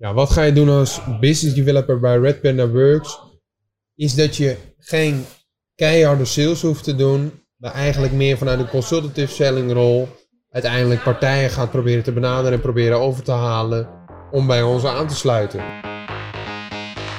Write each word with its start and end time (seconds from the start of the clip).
Ja, 0.00 0.14
wat 0.14 0.30
ga 0.30 0.42
je 0.42 0.52
doen 0.52 0.68
als 0.68 1.00
business 1.20 1.54
developer 1.54 2.00
bij 2.00 2.18
Red 2.18 2.40
Panda 2.40 2.68
Works? 2.68 3.18
Is 3.94 4.14
dat 4.14 4.36
je 4.36 4.56
geen 4.78 5.24
keiharde 5.74 6.24
sales 6.24 6.62
hoeft 6.62 6.84
te 6.84 6.96
doen, 6.96 7.32
maar 7.56 7.72
eigenlijk 7.72 8.12
meer 8.12 8.38
vanuit 8.38 8.58
een 8.58 8.68
consultative 8.68 9.32
selling 9.32 9.72
rol 9.72 10.08
uiteindelijk 10.50 11.02
partijen 11.02 11.50
gaat 11.50 11.70
proberen 11.70 12.02
te 12.02 12.12
benaderen 12.12 12.52
en 12.52 12.60
proberen 12.60 12.98
over 12.98 13.22
te 13.22 13.32
halen 13.32 13.88
om 14.30 14.46
bij 14.46 14.62
ons 14.62 14.84
aan 14.84 15.08
te 15.08 15.14
sluiten. 15.14 15.64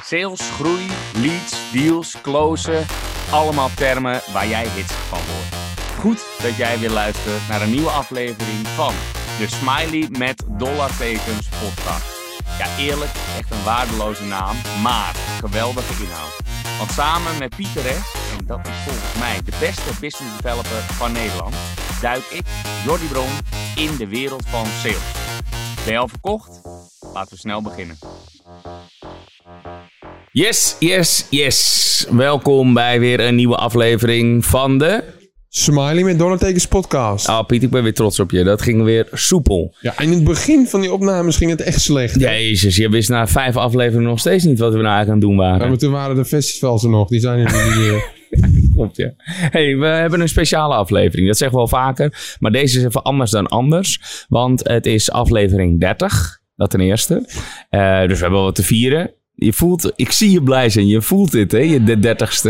Sales, 0.04 0.52
groei, 0.52 0.88
leads, 1.16 1.72
deals, 1.74 2.22
closen. 2.22 2.86
Allemaal 3.32 3.70
termen 3.76 4.22
waar 4.34 4.48
jij 4.48 4.68
hits 4.68 4.94
van 4.94 5.20
wordt. 5.20 5.56
Goed 6.00 6.26
dat 6.42 6.56
jij 6.56 6.80
weer 6.80 6.92
luistert 6.92 7.48
naar 7.50 7.62
een 7.62 7.72
nieuwe 7.72 7.90
aflevering 7.90 8.68
van 8.68 8.94
de 9.40 9.48
Smiley 9.48 10.08
met 10.18 10.44
dollartekens 10.58 11.50
podcast. 11.50 12.11
Ja, 12.62 12.78
eerlijk, 12.78 13.12
echt 13.38 13.52
een 13.52 13.64
waardeloze 13.64 14.24
naam, 14.24 14.56
maar 14.84 15.16
geweldige 15.40 16.04
inhoud. 16.04 16.38
Want 16.78 16.92
samen 16.92 17.38
met 17.40 17.56
Pieter 17.56 17.82
Rest, 17.82 18.16
en 18.38 18.46
dat 18.46 18.68
is 18.68 18.74
volgens 18.86 19.20
mij 19.20 19.42
de 19.46 19.52
beste 19.60 20.00
business 20.00 20.36
developer 20.36 20.82
van 20.82 21.12
Nederland, 21.12 21.56
duik 22.02 22.24
ik, 22.24 22.46
Jordi 22.86 23.06
Bron, 23.06 23.30
in 23.76 23.96
de 23.98 24.08
wereld 24.08 24.44
van 24.46 24.66
sales. 24.66 25.12
Ben 25.84 25.94
je 25.94 26.00
al 26.00 26.08
verkocht? 26.08 26.62
Laten 27.14 27.34
we 27.34 27.40
snel 27.40 27.62
beginnen. 27.62 27.98
Yes, 30.32 30.76
yes, 30.80 31.28
yes. 31.30 32.06
Welkom 32.10 32.74
bij 32.74 33.00
weer 33.00 33.20
een 33.20 33.36
nieuwe 33.36 33.56
aflevering 33.56 34.46
van 34.46 34.78
de... 34.78 35.11
Smiley 35.62 36.04
met 36.04 36.20
dollartekens 36.20 36.68
podcast. 36.68 37.28
Oh 37.30 37.44
Piet, 37.46 37.64
ik 37.64 37.70
ben 37.70 37.84
weer 37.84 37.94
trots 37.94 38.20
op 38.20 38.32
je. 38.32 38.44
Dat 38.44 38.62
ging 38.62 38.84
weer 38.84 39.08
soepel. 39.12 39.74
Ja, 39.80 40.00
in 40.00 40.12
het 40.12 40.24
begin 40.24 40.68
van 40.68 40.82
die 40.82 40.92
opnames 40.94 41.36
ging 41.38 41.52
het 41.52 41.62
echt 41.62 41.82
slecht. 41.82 42.22
hè? 42.22 42.30
Jezus, 42.32 42.76
je 42.76 42.90
wist 42.90 43.10
na 43.10 43.28
vijf 43.28 43.56
afleveringen 43.58 44.10
nog 44.10 44.20
steeds 44.20 44.44
niet 44.44 44.60
wat 44.60 44.74
we 44.74 44.82
nou 44.82 44.88
eigenlijk 44.96 45.24
aan 45.24 45.30
het 45.30 45.38
doen 45.38 45.46
Ja, 45.46 45.52
waren. 45.52 45.70
maar 45.70 45.78
toen 45.78 45.92
waren 45.92 46.16
de 46.16 46.26
festivals 46.26 46.84
er 46.84 46.90
nog. 46.90 47.08
Die 47.10 47.20
zijn 47.20 47.40
er 47.40 47.66
niet 47.66 47.76
meer. 47.76 48.04
Klopt, 48.76 48.96
ja. 48.98 49.14
hey, 49.26 49.78
we 49.78 49.86
hebben 49.86 50.22
een 50.22 50.30
speciale 50.30 50.76
aflevering. 50.76 51.28
Dat 51.28 51.38
zeggen 51.38 51.56
we 51.58 51.62
al 51.64 51.70
vaker. 51.70 52.36
Maar 52.40 52.52
deze 52.52 52.78
is 52.80 52.86
even 52.86 53.04
anders 53.04 53.32
dan 53.32 53.48
anders. 53.48 54.00
Want 54.30 54.68
het 54.68 54.86
is 54.86 55.12
aflevering 55.12 55.80
30. 55.80 56.40
Dat 56.56 56.70
ten 56.70 56.80
eerste. 56.80 57.26
Eh, 57.70 58.00
dus 58.02 58.18
we 58.18 58.24
hebben 58.24 58.42
wat 58.42 58.56
te 58.56 58.64
vieren. 58.64 59.12
Je 59.44 59.54
voelt, 59.54 59.92
ik 59.96 60.12
zie 60.12 60.32
je 60.32 60.44
blij 60.44 60.70
zijn. 60.70 60.88
Je 60.88 61.02
voelt 61.02 61.32
dit, 61.32 61.52
hè? 61.52 61.58
Je 61.58 61.84
de 61.84 62.00
dertigste. 62.00 62.50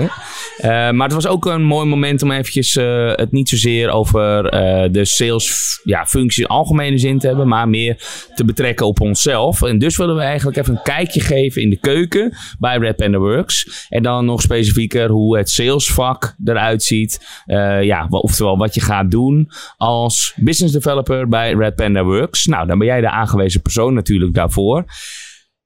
Eh, 0.58 0.70
maar 0.70 1.04
het 1.04 1.14
was 1.14 1.28
ook 1.28 1.46
een 1.46 1.64
mooi 1.64 1.88
moment 1.88 2.22
om 2.22 2.32
eventjes 2.32 2.76
eh, 2.76 3.12
het 3.16 3.32
niet 3.32 3.50
zozeer 3.50 3.90
over 3.90 4.46
eh, 4.46 4.92
de 4.92 5.06
sales 5.06 5.80
ja, 5.84 6.06
functie 6.06 6.44
in 6.44 6.50
algemene 6.50 6.98
zin 6.98 7.20
te 7.20 7.28
hebben. 7.28 7.48
Maar 7.48 7.70
meer 7.70 7.98
te 8.36 8.46
betrekken 8.46 8.86
op 8.86 9.02
onszelf. 9.02 9.62
En 9.62 9.80
dus 9.80 9.98
willen 9.98 10.16
we 10.16 10.22
eigenlijk 10.22 10.58
even 10.58 10.76
een 10.76 10.84
kijkje 10.84 11.20
geven 11.20 11.62
in 11.62 11.70
de 11.70 11.80
keuken 11.80 12.38
bij 12.60 12.78
Red 12.78 12.96
Panda 12.96 13.18
Works. 13.18 13.86
En 13.90 14.04
dan 14.04 14.26
nog 14.26 14.42
specifieker 14.42 15.10
hoe 15.10 15.38
het 15.38 15.50
salesvak 15.50 16.36
eruit 16.46 16.84
ziet. 16.84 17.44
Ja, 17.82 18.08
oftewel 18.10 18.58
wat 18.58 18.74
je 18.74 18.82
gaat 18.82 19.12
doen 19.12 19.52
als 19.78 20.34
business 20.36 20.74
developer 20.74 21.28
bij 21.28 21.54
Red 21.54 21.76
Panda 21.76 22.04
Works. 22.04 22.46
Nou, 22.46 22.68
dan 22.68 22.78
ben 22.78 22.88
jij 22.88 23.02
de 23.02 23.10
aangewezen 23.10 23.62
persoon 23.62 23.94
natuurlijk 23.94 24.34
daarvoor. 24.34 24.86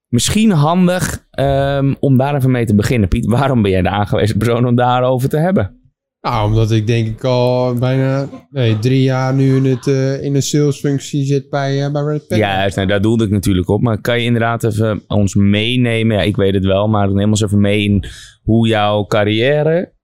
Misschien 0.08 0.52
handig 0.52 1.28
ehm, 1.32 1.94
om 2.00 2.18
daar 2.18 2.36
even 2.36 2.52
mee 2.52 2.66
te 2.66 2.76
beginnen, 2.76 3.10
Piet. 3.10 3.26
Waarom 3.26 3.62
ben 3.62 3.72
jij 3.72 3.82
de 3.82 3.90
aangewezen 3.90 4.38
persoon 4.38 4.68
om 4.68 4.76
daarover 4.76 5.30
te 5.30 5.38
hebben? 5.38 5.80
Nou, 6.22 6.48
omdat 6.48 6.72
ik 6.72 6.88
denk 6.88 7.08
ik 7.08 7.24
al 7.24 7.74
bijna 7.74 8.28
nee, 8.50 8.80
drie 8.80 9.02
jaar 9.02 9.34
nu 9.34 9.56
in, 9.56 9.66
het, 9.66 9.88
eh, 9.88 10.24
in 10.24 10.36
een 10.36 10.42
salesfunctie 10.42 11.26
zit 11.26 11.50
bij, 11.50 11.86
eh, 11.86 11.92
bij 11.92 12.02
Red 12.02 12.28
Panda. 12.28 12.46
Ja, 12.46 12.58
juist, 12.58 12.76
nou, 12.76 12.88
daar 12.88 13.02
doelde 13.02 13.24
ik 13.24 13.30
natuurlijk 13.30 13.70
op. 13.70 13.82
Maar 13.82 14.02
kan 14.02 14.20
je 14.20 14.26
inderdaad 14.26 14.64
even 14.64 15.04
ons 15.08 15.36
meenemen? 15.36 16.18
Ja, 16.18 16.22
ik 16.24 16.36
weet 16.36 16.54
het 16.54 16.66
wel, 16.66 16.88
maar 16.88 17.14
neem 17.14 17.30
ons 17.30 17.42
even 17.42 17.62
mee 17.62 17.84
in 17.84 18.06
hoe 18.44 18.68
jouw 18.68 19.06
carrière 19.06 19.95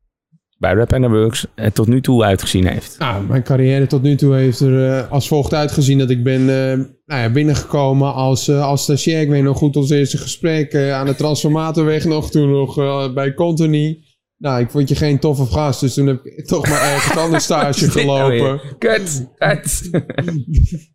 bij 0.62 0.74
Red 0.74 0.88
Panda 0.88 1.10
Works 1.10 1.46
er 1.56 1.72
tot 1.72 1.88
nu 1.88 2.02
toe 2.02 2.24
uitgezien 2.24 2.68
heeft. 2.68 2.96
Nou, 3.00 3.24
mijn 3.26 3.44
carrière 3.44 3.88
tot 3.88 4.02
nu 4.02 4.16
toe 4.16 4.36
heeft 4.36 4.60
er 4.60 4.90
eh, 4.90 5.12
als 5.12 5.28
volgt 5.28 5.54
uitgezien 5.54 5.98
dat 5.98 6.10
ik 6.10 6.24
ben 6.24 6.40
eh, 6.40 6.78
nou 7.06 7.22
ja, 7.22 7.30
binnengekomen 7.30 8.14
als, 8.14 8.48
eh, 8.48 8.66
als 8.66 8.84
stagiair. 8.84 9.22
Ik 9.22 9.30
weet 9.30 9.44
nog 9.44 9.58
goed 9.58 9.76
ons 9.76 9.90
eerste 9.90 10.18
gesprek 10.18 10.76
aan 10.76 11.06
de 11.06 11.16
transformatorweg 11.16 12.06
nog 12.06 12.32
toen 12.32 12.52
nog 12.52 12.76
bij 13.14 13.34
Company. 13.34 14.04
Nou, 14.38 14.62
ik 14.62 14.70
vond 14.70 14.90
je 14.90 14.96
geen 14.96 15.20
toffe 15.20 15.46
gast, 15.46 15.80
dus 15.80 15.94
toen 15.94 16.08
heb 16.08 16.26
ik 16.26 16.46
toch 16.48 16.68
maar 16.70 16.82
ergens 16.82 17.18
anders 17.18 17.44
stage 17.44 17.92
gelopen. 18.00 18.62
Kut, 18.78 19.28
kut. 19.38 19.90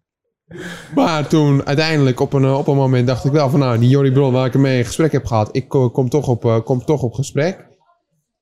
Maar 0.94 1.28
toen 1.28 1.66
uiteindelijk 1.66 2.20
op 2.20 2.32
een, 2.32 2.46
op 2.46 2.66
een 2.66 2.76
moment 2.76 3.06
dacht 3.06 3.24
ik 3.24 3.32
wel 3.32 3.50
van 3.50 3.60
nou, 3.60 3.78
die 3.78 3.88
Jordi 3.88 4.12
Bron 4.12 4.32
waar 4.32 4.46
ik 4.46 4.54
ermee 4.54 4.78
in 4.78 4.84
gesprek 4.84 5.12
heb 5.12 5.26
gehad, 5.26 5.48
ik 5.52 5.68
ko- 5.68 5.90
kom 5.90 6.08
toch 6.08 6.28
op, 6.28 6.62
kom 6.64 6.84
toch 6.84 7.02
op 7.02 7.12
gesprek. 7.14 7.75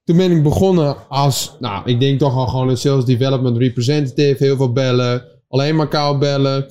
Toen 0.04 0.16
ben 0.16 0.30
ik 0.30 0.42
begonnen 0.42 0.96
als, 1.08 1.56
nou, 1.60 1.82
ik 1.90 2.00
denk 2.00 2.18
toch 2.18 2.36
al 2.36 2.46
gewoon 2.46 2.68
een 2.68 2.76
sales 2.76 3.04
development 3.04 3.56
representative, 3.56 4.44
heel 4.44 4.56
veel 4.56 4.72
bellen, 4.72 5.24
alleen 5.48 5.76
maar 5.76 5.88
koud 5.88 6.18
bellen. 6.18 6.66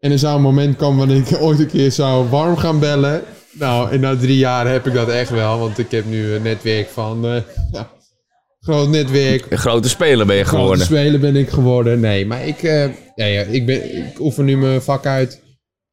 En 0.00 0.10
er 0.10 0.18
zou 0.18 0.36
een 0.36 0.42
moment 0.42 0.76
komen 0.76 0.98
wanneer 0.98 1.16
ik 1.16 1.42
ooit 1.42 1.58
een 1.58 1.66
keer 1.66 1.92
zou 1.92 2.28
warm 2.28 2.56
gaan 2.56 2.78
bellen. 2.78 3.22
Nou, 3.52 3.90
en 3.90 4.00
na 4.00 4.16
drie 4.16 4.36
jaar 4.36 4.68
heb 4.68 4.86
ik 4.86 4.92
dat 4.92 5.08
echt 5.08 5.30
wel, 5.30 5.58
want 5.58 5.78
ik 5.78 5.90
heb 5.90 6.04
nu 6.04 6.32
een 6.32 6.42
netwerk 6.42 6.88
van, 6.88 7.26
eh, 7.26 7.36
ja, 7.72 7.90
groot 8.60 8.88
netwerk, 8.88 9.46
Een 9.48 9.58
grote 9.58 9.88
speler 9.88 10.26
ben 10.26 10.36
je 10.36 10.44
Grote 10.44 10.60
geworden. 10.62 10.84
speler 10.84 11.20
ben 11.20 11.36
ik 11.36 11.48
geworden. 11.48 12.00
Nee, 12.00 12.26
maar 12.26 12.46
ik, 12.46 12.62
eh, 12.62 12.84
ja, 13.14 13.24
ja, 13.24 13.40
ik, 13.42 13.66
ben, 13.66 13.96
ik 13.96 14.20
oefen 14.20 14.44
nu 14.44 14.56
mijn 14.56 14.82
vak 14.82 15.06
uit 15.06 15.42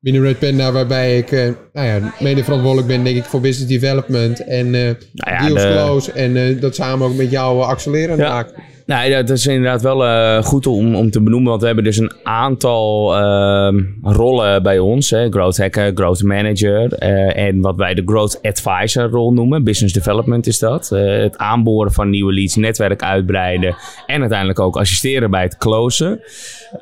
binnen 0.02 0.22
Red 0.22 0.40
Panda, 0.40 0.72
waarbij 0.72 1.18
ik 1.18 1.32
eh, 1.32 1.50
nou 1.74 1.88
ja, 1.88 2.14
mede 2.20 2.44
verantwoordelijk 2.44 2.88
ben, 2.88 3.04
denk 3.04 3.18
ik, 3.18 3.24
voor 3.24 3.42
business 3.42 3.72
development 3.80 4.44
en 4.44 4.66
eh 4.76 4.82
Nou 4.82 4.96
ja, 5.14 5.46
deals 5.46 5.62
de- 5.62 5.68
close. 5.72 6.12
En 6.12 6.38
eh, 6.38 6.62
dat 6.62 6.76
samen 6.76 7.08
ook 7.08 7.16
met 7.16 7.32
jou 7.32 7.62
accelereren 7.64 8.18
Ja. 8.18 8.48
Nou, 8.86 9.10
dat 9.10 9.30
is 9.30 9.48
inderdaad 9.48 9.82
wel 9.82 10.06
eh, 10.06 10.44
goed 10.44 10.68
om, 10.68 10.96
om 10.96 11.12
te 11.12 11.22
benoemen. 11.22 11.50
Want 11.50 11.62
we 11.62 11.68
hebben 11.68 11.86
dus 11.86 11.98
een 11.98 12.14
aantal 12.24 13.16
ehm, 13.16 13.84
rollen 14.02 14.64
bij 14.64 14.80
ons. 14.80 15.10
Hè. 15.10 15.30
Growth 15.30 15.58
Hacker, 15.58 15.92
Growth 15.94 16.24
Manager. 16.24 16.94
eh, 16.94 17.46
en 17.48 17.62
wat 17.62 17.76
wij 17.76 17.94
de 17.94 18.02
Growth 18.06 18.40
Advisor 18.42 19.10
rol 19.10 19.34
noemen. 19.34 19.64
Business 19.64 19.94
Development 19.94 20.48
is 20.48 20.60
dat. 20.60 20.92
Eh, 20.92 21.22
het 21.22 21.38
aanboren 21.38 21.92
van 21.92 22.10
nieuwe 22.10 22.34
leads, 22.34 22.56
netwerk 22.56 23.04
uitbreiden. 23.04 23.76
En 24.06 24.20
uiteindelijk 24.20 24.60
ook 24.60 24.78
assisteren 24.78 25.32
bij 25.32 25.44
het 25.44 25.58
closen. 25.58 26.20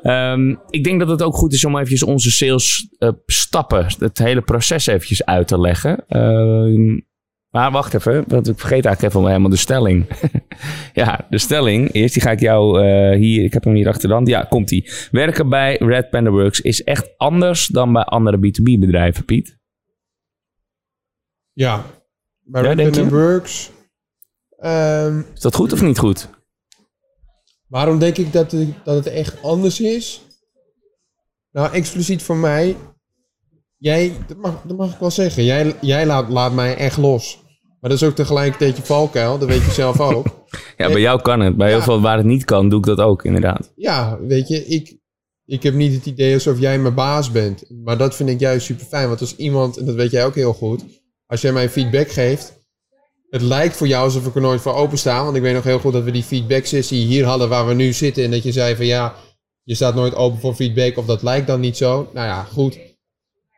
Ehm, 0.02 0.54
ik 0.70 0.84
denk 0.84 1.00
dat 1.00 1.08
het 1.08 1.22
ook 1.22 1.34
goed 1.34 1.52
is 1.52 1.64
om 1.64 1.74
eventjes 1.74 2.02
onze 2.02 2.30
sales 2.30 2.88
stappen, 3.26 3.86
het 3.98 4.18
hele 4.18 4.40
proces 4.40 4.86
eventjes 4.86 5.24
uit 5.24 5.48
te 5.48 5.60
leggen. 5.60 6.04
Maar 7.50 7.70
wacht 7.70 7.94
even, 7.94 8.24
want 8.26 8.48
ik 8.48 8.58
vergeet 8.58 8.84
eigenlijk 8.84 9.14
even 9.14 9.26
helemaal 9.26 9.50
de 9.50 9.56
stelling. 9.56 10.06
ja, 10.92 11.26
de 11.30 11.38
stelling 11.38 11.90
is, 11.90 12.12
die 12.12 12.22
ga 12.22 12.30
ik 12.30 12.40
jou 12.40 12.82
eh, 12.84 13.16
hier, 13.18 13.44
ik 13.44 13.52
heb 13.52 13.64
hem 13.64 13.74
hier 13.74 13.88
achter 13.88 14.08
de 14.08 14.14
hand. 14.14 14.28
Ja, 14.28 14.42
komt 14.42 14.68
die. 14.68 14.90
Werken 15.10 15.48
bij 15.48 15.76
Red 15.76 16.10
Panda 16.10 16.30
Works 16.30 16.60
is 16.60 16.82
echt 16.84 17.08
anders 17.16 17.66
dan 17.66 17.92
bij 17.92 18.02
andere 18.02 18.36
B2B 18.36 18.78
bedrijven, 18.78 19.24
Piet. 19.24 19.58
Ja. 21.52 21.84
Bij 22.40 22.62
Ja, 22.62 22.72
Red 22.72 22.90
Panda? 22.90 23.08
Works. 23.10 23.70
ehm, 24.58 25.22
Is 25.34 25.40
dat 25.40 25.54
goed 25.54 25.72
of 25.72 25.82
niet 25.82 25.98
goed? 25.98 26.28
waarom 27.68 27.98
denk 27.98 28.16
ik 28.16 28.32
dat, 28.32 28.52
het- 28.52 28.84
dat 28.84 29.04
het 29.04 29.06
echt 29.14 29.42
anders 29.42 29.80
is? 29.80 30.22
Nou, 31.52 31.72
expliciet 31.72 32.22
voor 32.22 32.36
mij. 32.36 32.76
Jij, 33.80 34.12
dat 34.26 34.36
mag, 34.36 34.62
dat 34.64 34.76
mag 34.76 34.92
ik 34.92 34.98
wel 34.98 35.10
zeggen. 35.10 35.44
Jij, 35.44 35.74
jij 35.80 36.06
laat, 36.06 36.28
laat 36.28 36.52
mij 36.52 36.76
echt 36.76 36.96
los. 36.96 37.38
Maar 37.80 37.90
dat 37.90 38.00
is 38.00 38.08
ook 38.08 38.14
tegelijkertijd 38.14 38.76
je 38.76 38.82
valkuil. 38.82 39.38
Dat 39.38 39.48
weet 39.48 39.64
je 39.64 39.70
zelf 39.70 40.00
ook. 40.14 40.26
Ja, 40.76 40.86
bij 40.86 41.00
jou 41.00 41.22
kan 41.22 41.40
het. 41.40 41.56
Bij 41.56 41.68
heel 41.68 41.78
Ja. 41.78 41.82
veel 41.84 42.00
waar 42.00 42.16
het 42.16 42.26
niet 42.26 42.44
kan, 42.44 42.68
doe 42.68 42.78
ik 42.78 42.84
dat 42.84 42.98
ook 42.98 43.24
inderdaad. 43.24 43.72
Ja, 43.76 44.18
weet 44.20 44.48
je, 44.48 44.66
ik, 44.66 44.98
ik 45.44 45.62
heb 45.62 45.74
niet 45.74 45.94
het 45.94 46.06
idee 46.06 46.34
alsof 46.34 46.58
jij 46.58 46.78
mijn 46.78 46.94
baas 46.94 47.30
bent. 47.30 47.64
Maar 47.84 47.98
dat 47.98 48.14
vind 48.16 48.28
ik 48.28 48.40
juist 48.40 48.66
super 48.66 48.86
fijn. 48.86 49.08
Want 49.08 49.20
als 49.20 49.36
iemand, 49.36 49.76
en 49.76 49.84
dat 49.86 49.94
weet 49.94 50.10
jij 50.10 50.24
ook 50.24 50.34
heel 50.34 50.52
goed, 50.52 50.84
als 51.26 51.40
jij 51.40 51.52
mij 51.52 51.68
feedback 51.70 52.10
geeft. 52.10 52.58
Het 53.30 53.42
lijkt 53.42 53.76
voor 53.76 53.86
jou 53.86 54.04
alsof 54.04 54.26
ik 54.26 54.34
er 54.34 54.40
nooit 54.40 54.60
voor 54.60 54.74
opensta. 54.74 55.24
Want 55.24 55.36
ik 55.36 55.42
weet 55.42 55.54
nog 55.54 55.64
heel 55.64 55.78
goed 55.78 55.92
dat 55.92 56.04
we 56.04 56.10
die 56.10 56.22
feedback 56.22 56.64
sessie 56.64 57.06
hier 57.06 57.24
hadden 57.24 57.48
waar 57.48 57.66
we 57.66 57.74
nu 57.74 57.92
zitten. 57.92 58.24
En 58.24 58.30
dat 58.30 58.42
je 58.42 58.52
zei 58.52 58.76
van 58.76 58.86
ja, 58.86 59.14
je 59.62 59.74
staat 59.74 59.94
nooit 59.94 60.14
open 60.14 60.40
voor 60.40 60.54
feedback. 60.54 60.96
Of 60.96 61.06
dat 61.06 61.22
lijkt 61.22 61.46
dan 61.46 61.60
niet 61.60 61.76
zo. 61.76 62.10
Nou 62.14 62.26
ja, 62.26 62.42
goed. 62.42 62.78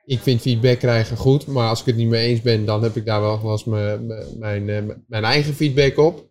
Ik 0.04 0.20
vind 0.20 0.40
feedback 0.40 0.78
krijgen 0.78 1.16
goed. 1.16 1.46
Maar 1.46 1.69
als 1.69 1.81
ik 1.81 1.87
het 1.87 1.96
niet 1.96 2.08
mee 2.08 2.26
eens 2.26 2.40
ben, 2.40 2.64
dan 2.64 2.82
heb 2.82 2.96
ik 2.96 3.04
daar 3.04 3.20
wel 3.20 3.50
eens 3.50 3.64
mijn, 3.64 4.06
mijn, 4.06 4.38
mijn, 4.38 4.69
eh, 4.69 4.96
mijn 5.06 5.25
eigen 5.25 5.54
feedback 5.54 5.99
op. 5.99 6.31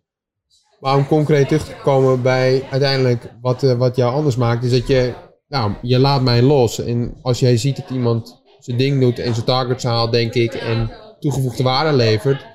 Maar 0.80 0.96
om 0.96 1.06
concreet 1.06 1.48
terug 1.48 1.64
te 1.64 1.74
komen 1.82 2.22
bij 2.22 2.62
uiteindelijk 2.70 3.32
wat, 3.40 3.62
eh, 3.62 3.78
wat 3.78 3.96
jou 3.96 4.14
anders 4.14 4.36
maakt, 4.36 4.64
is 4.64 4.70
dat 4.70 4.86
je, 4.86 5.14
nou, 5.48 5.72
je 5.82 5.98
laat 5.98 6.22
mij 6.22 6.42
los. 6.42 6.78
En 6.78 7.14
als 7.22 7.40
jij 7.40 7.56
ziet 7.56 7.76
dat 7.76 7.90
iemand 7.90 8.42
zijn 8.58 8.76
ding 8.76 9.00
doet 9.00 9.18
en 9.18 9.34
zijn 9.34 9.46
targets 9.46 9.84
haalt, 9.84 10.12
denk 10.12 10.34
ik, 10.34 10.54
en 10.54 10.90
toegevoegde 11.18 11.62
waarde 11.62 11.96
levert, 11.96 12.46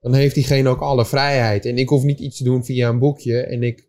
dan 0.00 0.14
heeft 0.14 0.34
diegene 0.34 0.68
ook 0.68 0.80
alle 0.80 1.06
vrijheid. 1.06 1.64
En 1.64 1.78
ik 1.78 1.88
hoef 1.88 2.02
niet 2.02 2.20
iets 2.20 2.36
te 2.36 2.44
doen 2.44 2.64
via 2.64 2.88
een 2.88 2.98
boekje. 2.98 3.40
En 3.40 3.62
ik 3.62 3.88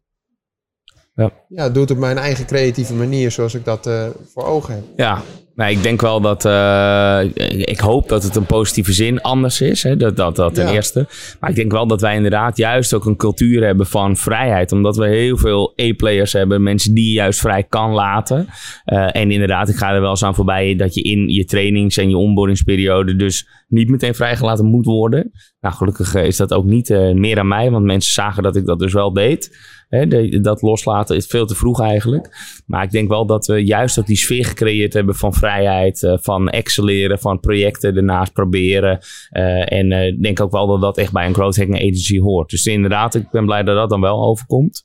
Ja. 1.15 1.31
ja, 1.49 1.69
doe 1.69 1.81
het 1.81 1.91
op 1.91 1.97
mijn 1.97 2.17
eigen 2.17 2.45
creatieve 2.45 2.93
manier, 2.93 3.31
zoals 3.31 3.53
ik 3.53 3.65
dat 3.65 3.87
eh, 3.87 4.09
voor 4.25 4.43
ogen 4.43 4.73
heb. 4.73 4.83
Ja, 4.95 5.23
Nou, 5.57 5.71
ik 5.71 5.83
denk 5.83 6.01
wel 6.01 6.21
dat. 6.21 6.45
eh, 6.45 7.19
ik 7.50 7.80
hoop 7.80 8.09
dat 8.09 8.24
het 8.24 8.36
een 8.36 8.45
positieve 8.45 8.94
zin 8.94 9.21
anders 9.21 9.62
is. 9.62 9.83
Hè? 9.83 9.98
Dat, 9.98 10.15
dat, 10.15 10.36
dat 10.36 10.54
ten 10.54 10.65
Ja. 10.68 10.74
eerste. 10.74 11.07
Maar 11.39 11.50
ik 11.50 11.56
denk 11.56 11.71
wel 11.71 11.88
dat 11.88 12.01
wij 12.01 12.15
inderdaad 12.15 12.57
juist 12.57 12.94
ook 12.94 13.06
een 13.06 13.15
cultuur 13.15 13.65
hebben 13.65 13.86
van 13.86 14.18
vrijheid. 14.18 14.71
Omdat 14.71 14.98
we 14.98 15.07
heel 15.07 15.38
veel 15.38 15.74
E-players 15.75 16.33
hebben. 16.33 16.63
Mensen 16.63 16.94
die 16.94 17.06
je 17.06 17.12
juist 17.13 17.39
vrij 17.39 17.63
kan 17.63 17.92
laten. 17.92 18.48
Eh, 18.86 19.15
en 19.15 19.31
inderdaad, 19.31 19.69
ik 19.69 19.75
ga 19.75 19.94
er 19.94 20.01
wel 20.01 20.09
eens 20.09 20.24
aan 20.24 20.36
voorbij 20.36 20.75
dat 20.75 20.94
je 20.95 21.01
in 21.01 21.27
je 21.27 21.45
trainings- 21.45 21.98
en 21.98 22.09
je 22.09 22.18
onboardingsperiode. 22.18 23.15
dus 23.15 23.48
niet 23.68 23.89
meteen 23.89 24.15
vrijgelaten 24.15 24.65
moet 24.65 24.86
worden. 24.86 25.31
Nou, 25.59 25.75
gelukkig 25.75 26.13
eh, 26.15 26.25
is 26.25 26.38
dat 26.38 26.54
ook 26.54 26.65
niet 26.65 26.89
meer 27.13 27.39
aan 27.39 27.48
mij. 27.48 27.71
Want 27.71 27.86
mensen 27.86 28.13
zagen 28.13 28.44
dat 28.44 28.56
ik 28.56 28.65
dat 28.65 28.80
dus 28.80 28.94
wel 28.94 29.13
deed. 29.13 29.57
Hè, 29.87 30.07
de- 30.07 30.39
dat 30.41 30.61
loslaten 30.61 31.15
is 31.15 31.25
veel 31.25 31.45
te 31.45 31.55
vroeg 31.55 31.81
eigenlijk. 31.81 32.29
Maar 32.65 32.83
ik 32.83 32.91
denk 32.91 33.09
wel 33.09 33.25
dat 33.25 33.45
we 33.45 33.65
juist 33.65 33.99
ook 33.99 34.05
die 34.05 34.17
sfeer 34.17 34.45
gecreëerd 34.45 34.93
hebben 34.93 35.15
van 35.15 35.33
vrijheid, 35.33 36.03
eh, 36.03 36.13
van 36.21 36.49
excelleren, 36.49 37.19
van 37.19 37.39
projecten 37.39 37.95
ernaast 37.95 38.33
proberen. 38.33 38.99
Eh, 39.29 39.71
en 39.71 39.91
eh, 39.91 40.05
ik 40.07 40.23
denk 40.23 40.41
ook 40.41 40.51
wel 40.51 40.67
dat 40.67 40.81
dat 40.81 40.97
echt 40.97 41.11
bij 41.11 41.25
een 41.25 41.33
growth 41.33 41.57
hacking 41.57 41.77
agency 41.77 42.19
hoort. 42.19 42.49
Dus 42.49 42.65
inderdaad, 42.65 43.15
ik 43.15 43.29
ben 43.31 43.45
blij 43.45 43.63
dat 43.63 43.75
dat 43.75 43.89
dan 43.89 44.01
wel 44.01 44.23
overkomt. 44.23 44.83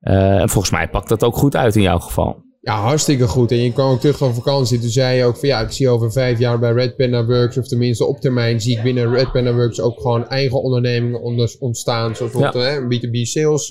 En 0.00 0.48
volgens 0.48 0.72
mij 0.72 0.88
pakt 0.88 1.08
dat 1.08 1.24
ook 1.24 1.36
goed 1.36 1.56
uit 1.56 1.76
in 1.76 1.82
jouw 1.82 1.98
geval. 1.98 2.42
Ja, 2.60 2.80
hartstikke 2.80 3.26
goed. 3.26 3.50
En 3.50 3.56
je 3.62 3.72
kwam 3.72 3.90
ook 3.90 4.00
terug 4.00 4.18
van 4.18 4.34
vakantie. 4.34 4.78
Toen 4.78 4.88
zei 4.88 5.16
je 5.16 5.24
ook 5.24 5.36
van 5.36 5.48
ja, 5.48 5.60
ik 5.60 5.70
zie 5.70 5.88
over 5.88 6.12
vijf 6.12 6.38
jaar 6.38 6.58
bij 6.58 6.72
Red 6.72 6.96
Panda 6.96 7.24
Works, 7.26 7.58
of 7.58 7.66
tenminste 7.68 8.04
op 8.06 8.20
termijn 8.20 8.60
zie 8.60 8.76
ik 8.76 8.82
binnen 8.82 9.10
Red 9.14 9.32
Panda 9.32 9.54
Works 9.54 9.80
ook 9.80 10.00
gewoon 10.00 10.28
eigen 10.28 10.62
ondernemingen 10.62 11.20
onder- 11.22 11.56
ontstaan. 11.58 12.16
Zoals 12.16 12.32
bijvoorbeeld 12.32 12.64
hè, 12.64 12.76
een 12.76 12.88
B2B 12.88 13.26
sales 13.26 13.68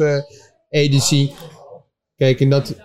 agency. 0.70 1.32
Kijk, 2.16 2.40
en 2.40 2.50
dat 2.50 2.76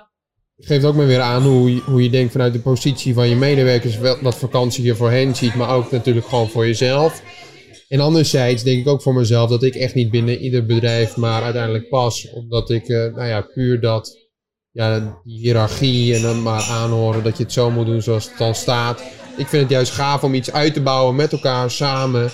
geeft 0.56 0.84
ook 0.84 0.94
maar 0.94 1.06
weer 1.06 1.20
aan 1.20 1.42
hoe 1.42 1.74
je, 1.74 1.80
hoe 1.80 2.02
je 2.02 2.10
denkt 2.10 2.32
vanuit 2.32 2.52
de 2.52 2.58
positie 2.58 3.14
van 3.14 3.28
je 3.28 3.36
medewerkers, 3.36 3.98
wel, 3.98 4.22
dat 4.22 4.36
vakantie 4.36 4.84
je 4.84 4.94
voor 4.94 5.10
hen 5.10 5.36
ziet, 5.36 5.54
maar 5.54 5.68
ook 5.68 5.90
natuurlijk 5.90 6.26
gewoon 6.26 6.48
voor 6.48 6.66
jezelf. 6.66 7.22
En 7.88 8.00
anderzijds 8.00 8.62
denk 8.62 8.80
ik 8.80 8.88
ook 8.88 9.02
voor 9.02 9.14
mezelf 9.14 9.50
dat 9.50 9.62
ik 9.62 9.74
echt 9.74 9.94
niet 9.94 10.10
binnen 10.10 10.38
ieder 10.38 10.66
bedrijf 10.66 11.16
maar 11.16 11.42
uiteindelijk 11.42 11.88
pas. 11.88 12.30
Omdat 12.30 12.70
ik, 12.70 12.88
eh, 12.88 12.96
nou 12.96 13.26
ja, 13.26 13.40
puur 13.40 13.80
dat 13.80 14.24
ja, 14.70 15.18
die 15.24 15.38
hiërarchie 15.38 16.14
en 16.14 16.22
dan 16.22 16.42
maar 16.42 16.62
aanhoren 16.62 17.22
dat 17.22 17.36
je 17.36 17.42
het 17.42 17.52
zo 17.52 17.70
moet 17.70 17.86
doen 17.86 18.02
zoals 18.02 18.28
het 18.28 18.38
dan 18.38 18.54
staat. 18.54 19.00
Ik 19.36 19.46
vind 19.46 19.62
het 19.62 19.70
juist 19.70 19.92
gaaf 19.92 20.22
om 20.22 20.34
iets 20.34 20.52
uit 20.52 20.74
te 20.74 20.82
bouwen 20.82 21.14
met 21.16 21.32
elkaar 21.32 21.70
samen. 21.70 22.30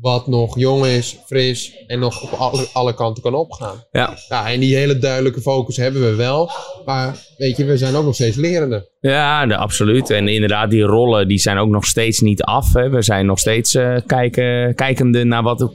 Wat 0.00 0.26
nog 0.26 0.58
jong 0.58 0.86
is, 0.86 1.18
fris 1.26 1.84
en 1.86 1.98
nog 1.98 2.22
op 2.22 2.38
alle, 2.38 2.66
alle 2.72 2.94
kanten 2.94 3.22
kan 3.22 3.34
opgaan. 3.34 3.84
Ja. 3.90 4.16
Ja, 4.28 4.50
en 4.50 4.60
die 4.60 4.76
hele 4.76 4.98
duidelijke 4.98 5.40
focus 5.40 5.76
hebben 5.76 6.02
we 6.02 6.14
wel. 6.14 6.50
Maar 6.84 7.18
weet 7.36 7.56
je, 7.56 7.64
we 7.64 7.76
zijn 7.76 7.94
ook 7.94 8.04
nog 8.04 8.14
steeds 8.14 8.36
lerende. 8.36 8.90
Ja, 9.00 9.46
de, 9.46 9.56
absoluut. 9.56 10.10
En 10.10 10.28
inderdaad, 10.28 10.70
die 10.70 10.82
rollen 10.82 11.28
die 11.28 11.38
zijn 11.38 11.58
ook 11.58 11.68
nog 11.68 11.84
steeds 11.84 12.20
niet 12.20 12.42
af. 12.42 12.72
Hè. 12.72 12.88
We 12.90 13.02
zijn 13.02 13.26
nog 13.26 13.38
steeds 13.38 13.74
eh, 13.74 13.96
kijken, 14.06 14.74
kijkende 14.74 15.24
naar 15.24 15.42
wat 15.42 15.58
de, 15.58 15.68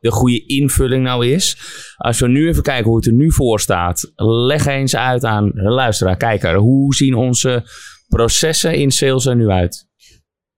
de 0.00 0.10
goede 0.10 0.46
invulling 0.46 1.04
nou 1.04 1.26
is. 1.26 1.56
Als 1.96 2.20
we 2.20 2.28
nu 2.28 2.48
even 2.48 2.62
kijken 2.62 2.86
hoe 2.86 2.96
het 2.96 3.06
er 3.06 3.12
nu 3.12 3.32
voor 3.32 3.60
staat. 3.60 4.12
Leg 4.16 4.66
eens 4.66 4.96
uit 4.96 5.24
aan 5.24 5.50
de 5.54 5.70
luisteraar, 5.70 6.16
kijker. 6.16 6.54
Hoe 6.54 6.94
zien 6.94 7.14
onze 7.14 7.62
processen 8.08 8.74
in 8.74 8.90
sales 8.90 9.26
er 9.26 9.36
nu 9.36 9.48
uit? 9.48 9.88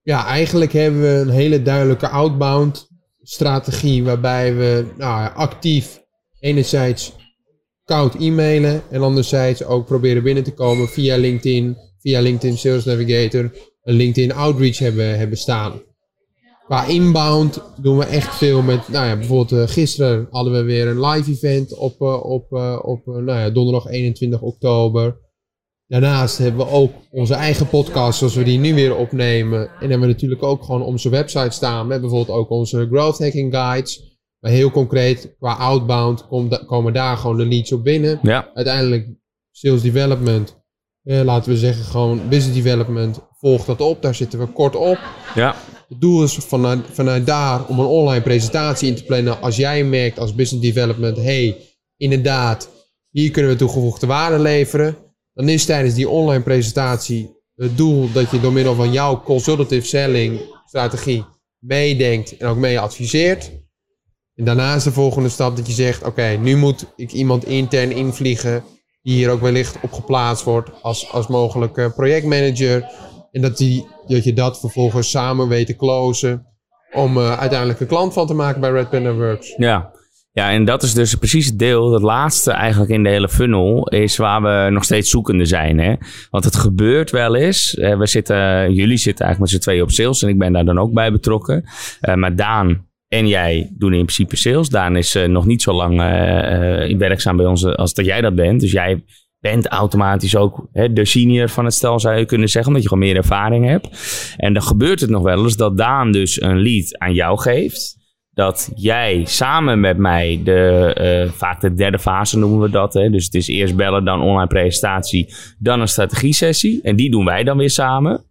Ja, 0.02 0.26
eigenlijk 0.26 0.72
hebben 0.72 1.00
we 1.00 1.08
een 1.08 1.28
hele 1.28 1.62
duidelijke 1.62 2.08
outbound 2.08 2.90
strategie 3.32 4.04
waarbij 4.04 4.54
we 4.54 4.86
nou, 4.96 5.34
actief 5.34 6.02
enerzijds 6.40 7.12
koud 7.84 8.14
e-mailen 8.14 8.82
en 8.90 9.02
anderzijds 9.02 9.64
ook 9.64 9.86
proberen 9.86 10.22
binnen 10.22 10.44
te 10.44 10.54
komen 10.54 10.88
via 10.88 11.16
LinkedIn, 11.16 11.76
via 11.98 12.20
LinkedIn 12.20 12.58
Sales 12.58 12.84
Navigator, 12.84 13.50
een 13.82 13.94
LinkedIn 13.94 14.32
Outreach 14.32 14.78
hebben, 14.78 15.18
hebben 15.18 15.38
staan. 15.38 15.82
Qua 16.66 16.84
inbound 16.86 17.60
doen 17.80 17.98
we 17.98 18.04
echt 18.04 18.36
veel 18.36 18.62
met, 18.62 18.88
nou 18.88 19.06
ja, 19.06 19.16
bijvoorbeeld 19.16 19.60
eh, 19.60 19.74
gisteren 19.74 20.26
hadden 20.30 20.52
we 20.52 20.62
weer 20.62 20.86
een 20.86 21.00
live 21.00 21.30
event 21.30 21.74
op, 21.74 22.00
eh, 22.00 22.24
op, 22.24 22.52
eh, 22.52 22.78
op 22.82 23.06
nou 23.06 23.38
ja, 23.38 23.50
donderdag 23.50 23.86
21 23.86 24.40
oktober. 24.40 25.16
Daarnaast 25.92 26.38
hebben 26.38 26.66
we 26.66 26.72
ook 26.72 26.92
onze 27.10 27.34
eigen 27.34 27.68
podcast, 27.68 28.18
zoals 28.18 28.34
we 28.34 28.44
die 28.44 28.58
nu 28.58 28.74
weer 28.74 28.96
opnemen. 28.96 29.60
En 29.60 29.90
hebben 29.90 30.00
we 30.00 30.06
natuurlijk 30.06 30.42
ook 30.42 30.62
gewoon 30.62 30.82
onze 30.82 31.08
website 31.08 31.50
staan. 31.50 31.86
Met 31.86 32.00
bijvoorbeeld 32.00 32.38
ook 32.38 32.50
onze 32.50 32.86
growth 32.90 33.18
hacking 33.18 33.54
guides. 33.54 34.18
Maar 34.40 34.50
heel 34.50 34.70
concreet, 34.70 35.34
qua 35.38 35.52
outbound 35.52 36.26
komen 36.66 36.92
daar 36.92 37.16
gewoon 37.16 37.36
de 37.36 37.46
leads 37.46 37.72
op 37.72 37.84
binnen. 37.84 38.18
Ja, 38.22 38.50
Uiteindelijk 38.54 39.08
sales 39.50 39.82
development. 39.82 40.62
Eh, 41.02 41.22
laten 41.22 41.52
we 41.52 41.58
zeggen 41.58 41.84
gewoon 41.84 42.28
business 42.28 42.62
development. 42.62 43.20
Volg 43.30 43.64
dat 43.64 43.80
op, 43.80 44.02
daar 44.02 44.14
zitten 44.14 44.38
we 44.38 44.46
kort 44.46 44.76
op. 44.76 44.98
ja, 45.34 45.54
Het 45.88 46.00
doel 46.00 46.22
is 46.22 46.34
vanuit, 46.34 46.80
vanuit 46.90 47.26
daar 47.26 47.66
om 47.66 47.78
een 47.78 47.86
online 47.86 48.22
presentatie 48.22 48.88
in 48.88 48.94
te 48.94 49.04
plannen. 49.04 49.40
Als 49.40 49.56
jij 49.56 49.84
merkt 49.84 50.18
als 50.18 50.34
business 50.34 50.66
development, 50.66 51.16
hey, 51.16 51.56
inderdaad, 51.96 52.68
hier 53.10 53.30
kunnen 53.30 53.50
we 53.50 53.56
toegevoegde 53.56 54.06
waarde 54.06 54.38
leveren. 54.38 54.96
Dan 55.34 55.48
is 55.48 55.64
tijdens 55.64 55.94
die 55.94 56.08
online 56.08 56.42
presentatie 56.42 57.40
het 57.56 57.76
doel 57.76 58.12
dat 58.12 58.30
je 58.30 58.40
door 58.40 58.52
middel 58.52 58.74
van 58.74 58.92
jouw 58.92 59.22
consultative 59.22 59.86
selling 59.86 60.40
strategie 60.66 61.24
meedenkt 61.58 62.36
en 62.36 62.46
ook 62.46 62.56
mee 62.56 62.80
adviseert. 62.80 63.50
En 64.34 64.44
daarna 64.44 64.74
is 64.74 64.82
de 64.82 64.92
volgende 64.92 65.28
stap 65.28 65.56
dat 65.56 65.66
je 65.66 65.72
zegt, 65.72 66.04
oké, 66.04 66.28
nu 66.28 66.56
moet 66.56 66.86
ik 66.96 67.12
iemand 67.12 67.44
intern 67.44 67.90
invliegen 67.90 68.64
die 69.02 69.14
hier 69.14 69.30
ook 69.30 69.40
wellicht 69.40 69.76
op 69.82 69.92
geplaatst 69.92 70.44
wordt 70.44 70.70
als, 70.82 71.12
als 71.12 71.26
mogelijke 71.26 71.92
projectmanager. 71.94 72.90
En 73.30 73.42
dat, 73.42 73.56
die, 73.56 73.86
dat 74.06 74.24
je 74.24 74.32
dat 74.32 74.60
vervolgens 74.60 75.10
samen 75.10 75.48
weet 75.48 75.66
te 75.66 75.76
closen 75.76 76.46
om 76.92 77.16
eh, 77.18 77.38
uiteindelijk 77.38 77.80
een 77.80 77.86
klant 77.86 78.12
van 78.12 78.26
te 78.26 78.34
maken 78.34 78.60
bij 78.60 78.70
Red 78.70 78.90
Panda 78.90 79.14
Works. 79.14 79.54
ja. 79.56 80.00
Ja, 80.34 80.50
en 80.50 80.64
dat 80.64 80.82
is 80.82 80.94
dus 80.94 81.14
precies 81.14 81.46
het 81.46 81.58
deel, 81.58 81.90
dat 81.90 82.02
laatste 82.02 82.50
eigenlijk 82.52 82.90
in 82.90 83.02
de 83.02 83.08
hele 83.08 83.28
funnel, 83.28 83.88
is 83.88 84.16
waar 84.16 84.42
we 84.42 84.70
nog 84.70 84.84
steeds 84.84 85.10
zoekende 85.10 85.44
zijn. 85.44 85.78
Hè? 85.78 85.94
Want 86.30 86.44
het 86.44 86.56
gebeurt 86.56 87.10
wel 87.10 87.36
eens. 87.36 87.74
we 87.74 88.06
zitten, 88.06 88.72
jullie 88.74 88.96
zitten 88.96 89.24
eigenlijk 89.24 89.38
met 89.38 89.48
z'n 89.62 89.68
tweeën 89.68 89.82
op 89.82 89.90
sales 89.90 90.22
en 90.22 90.28
ik 90.28 90.38
ben 90.38 90.52
daar 90.52 90.64
dan 90.64 90.78
ook 90.78 90.92
bij 90.92 91.12
betrokken. 91.12 91.64
Eh, 92.00 92.14
maar 92.14 92.36
Daan 92.36 92.86
en 93.08 93.28
jij 93.28 93.70
doen 93.78 93.92
in 93.92 94.04
principe 94.04 94.36
sales. 94.36 94.68
Daan 94.68 94.96
is 94.96 95.14
eh, 95.14 95.28
nog 95.28 95.46
niet 95.46 95.62
zo 95.62 95.72
lang 95.72 96.00
eh, 96.00 96.98
werkzaam 96.98 97.36
bij 97.36 97.46
ons 97.46 97.64
als 97.64 97.94
dat 97.94 98.04
jij 98.04 98.20
dat 98.20 98.34
bent. 98.34 98.60
Dus 98.60 98.72
jij 98.72 99.04
bent 99.38 99.66
automatisch 99.66 100.36
ook 100.36 100.68
hè, 100.72 100.92
de 100.92 101.04
senior 101.04 101.48
van 101.48 101.64
het 101.64 101.74
stel, 101.74 102.00
zou 102.00 102.18
je 102.18 102.24
kunnen 102.24 102.48
zeggen, 102.48 102.70
omdat 102.70 102.82
je 102.82 102.88
gewoon 102.88 103.04
meer 103.04 103.16
ervaring 103.16 103.66
hebt. 103.66 103.88
En 104.36 104.52
dan 104.52 104.62
gebeurt 104.62 105.00
het 105.00 105.10
nog 105.10 105.22
wel 105.22 105.42
eens 105.42 105.56
dat 105.56 105.76
Daan 105.76 106.12
dus 106.12 106.40
een 106.40 106.58
lead 106.58 106.98
aan 106.98 107.14
jou 107.14 107.40
geeft 107.40 108.00
dat 108.34 108.72
jij 108.74 109.24
samen 109.24 109.80
met 109.80 109.96
mij 109.96 110.40
de, 110.44 110.92
eh, 110.94 111.32
vaak 111.32 111.60
de 111.60 111.74
derde 111.74 111.98
fase 111.98 112.38
noemen 112.38 112.60
we 112.60 112.70
dat. 112.70 112.94
Hè? 112.94 113.10
Dus 113.10 113.24
het 113.24 113.34
is 113.34 113.48
eerst 113.48 113.76
bellen, 113.76 114.04
dan 114.04 114.20
online 114.20 114.46
presentatie, 114.46 115.34
dan 115.58 115.80
een 115.80 115.88
strategie-sessie. 115.88 116.80
En 116.82 116.96
die 116.96 117.10
doen 117.10 117.24
wij 117.24 117.44
dan 117.44 117.56
weer 117.56 117.70
samen. 117.70 118.24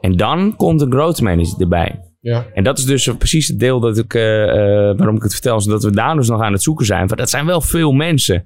En 0.00 0.16
dan 0.16 0.56
komt 0.56 0.80
een 0.80 0.92
growth 0.92 1.20
manager 1.20 1.60
erbij. 1.60 2.00
Ja. 2.20 2.46
En 2.54 2.64
dat 2.64 2.78
is 2.78 2.84
dus 2.84 3.10
precies 3.18 3.48
het 3.48 3.58
deel 3.58 3.80
dat 3.80 3.98
ik, 3.98 4.14
eh, 4.14 4.42
eh, 4.42 4.96
waarom 4.96 5.16
ik 5.16 5.22
het 5.22 5.32
vertel, 5.32 5.56
is 5.56 5.64
dat 5.64 5.82
we 5.82 5.90
daar 5.90 6.14
dus 6.14 6.28
nog 6.28 6.42
aan 6.42 6.52
het 6.52 6.62
zoeken 6.62 6.86
zijn. 6.86 7.06
Want 7.06 7.20
dat 7.20 7.30
zijn 7.30 7.46
wel 7.46 7.60
veel 7.60 7.92
mensen. 7.92 8.44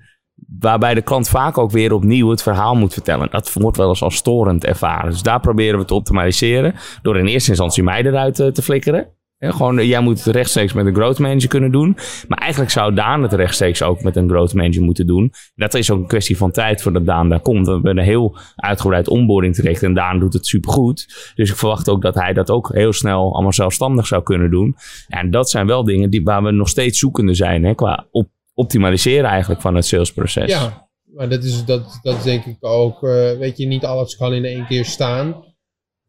Waarbij 0.58 0.94
de 0.94 1.02
klant 1.02 1.28
vaak 1.28 1.58
ook 1.58 1.70
weer 1.70 1.92
opnieuw 1.92 2.30
het 2.30 2.42
verhaal 2.42 2.74
moet 2.74 2.92
vertellen. 2.92 3.28
Dat 3.30 3.52
wordt 3.52 3.76
wel 3.76 3.88
eens 3.88 4.02
als 4.02 4.14
storend 4.14 4.64
ervaren. 4.64 5.10
Dus 5.10 5.22
daar 5.22 5.40
proberen 5.40 5.78
we 5.78 5.84
te 5.84 5.94
optimaliseren. 5.94 6.74
Door 7.02 7.18
in 7.18 7.26
eerste 7.26 7.50
instantie 7.50 7.82
mij 7.82 8.02
eruit 8.02 8.34
te 8.34 8.62
flikkeren. 8.62 9.08
Gewoon, 9.40 9.78
eh, 9.78 9.88
jij 9.88 10.00
moet 10.00 10.24
het 10.24 10.34
rechtstreeks 10.34 10.72
met 10.72 10.86
een 10.86 10.94
growth 10.94 11.18
manager 11.18 11.48
kunnen 11.48 11.72
doen. 11.72 11.96
Maar 12.28 12.38
eigenlijk 12.38 12.70
zou 12.70 12.94
Daan 12.94 13.22
het 13.22 13.32
rechtstreeks 13.32 13.82
ook 13.82 14.02
met 14.02 14.16
een 14.16 14.28
growth 14.28 14.54
manager 14.54 14.82
moeten 14.82 15.06
doen. 15.06 15.32
Dat 15.54 15.74
is 15.74 15.90
ook 15.90 15.98
een 15.98 16.06
kwestie 16.06 16.36
van 16.36 16.50
tijd 16.50 16.82
voordat 16.82 17.06
Daan 17.06 17.28
daar 17.28 17.40
komt. 17.40 17.66
We 17.66 17.72
hebben 17.72 17.98
een 17.98 18.04
heel 18.04 18.38
uitgebreid 18.56 19.08
onboarding 19.08 19.54
terecht. 19.54 19.82
En 19.82 19.94
Daan 19.94 20.18
doet 20.18 20.32
het 20.32 20.46
supergoed. 20.46 21.32
Dus 21.34 21.50
ik 21.50 21.56
verwacht 21.56 21.88
ook 21.88 22.02
dat 22.02 22.14
hij 22.14 22.32
dat 22.32 22.50
ook 22.50 22.70
heel 22.72 22.92
snel 22.92 23.34
allemaal 23.34 23.52
zelfstandig 23.52 24.06
zou 24.06 24.22
kunnen 24.22 24.50
doen. 24.50 24.76
En 25.08 25.30
dat 25.30 25.50
zijn 25.50 25.66
wel 25.66 25.84
dingen 25.84 26.10
die, 26.10 26.22
waar 26.22 26.42
we 26.42 26.50
nog 26.50 26.68
steeds 26.68 26.98
zoekende 26.98 27.34
zijn. 27.34 27.64
Hè, 27.64 27.74
qua 27.74 28.06
op, 28.10 28.28
optimaliseren 28.54 29.30
eigenlijk 29.30 29.60
van 29.60 29.74
het 29.74 29.86
salesproces. 29.86 30.50
Ja, 30.50 30.88
maar 31.04 31.28
dat 31.28 31.44
is, 31.44 31.64
dat, 31.64 31.98
dat 32.02 32.22
denk 32.22 32.44
ik 32.44 32.56
ook, 32.60 33.02
eh, 33.02 33.38
weet 33.38 33.56
je, 33.56 33.66
niet 33.66 33.84
alles 33.84 34.16
kan 34.16 34.32
in 34.34 34.44
één 34.44 34.66
keer 34.66 34.84
staan. 34.84 35.44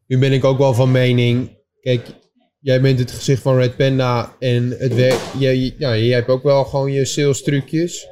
Nu 0.06 0.18
ben 0.18 0.32
ik 0.32 0.44
ook 0.44 0.58
wel 0.58 0.74
van 0.74 0.90
mening, 0.90 1.58
kijk, 1.80 2.20
jij 2.62 2.80
bent 2.80 2.98
het 2.98 3.10
gezicht 3.10 3.42
van 3.42 3.56
Red 3.56 3.76
Panda 3.76 4.36
en 4.38 4.76
het 4.78 4.94
werk, 4.94 5.18
jij, 5.38 5.74
jij 5.78 6.06
hebt 6.06 6.28
ook 6.28 6.42
wel 6.42 6.64
gewoon 6.64 6.92
je 6.92 7.04
sales 7.04 7.42
trucjes. 7.42 8.06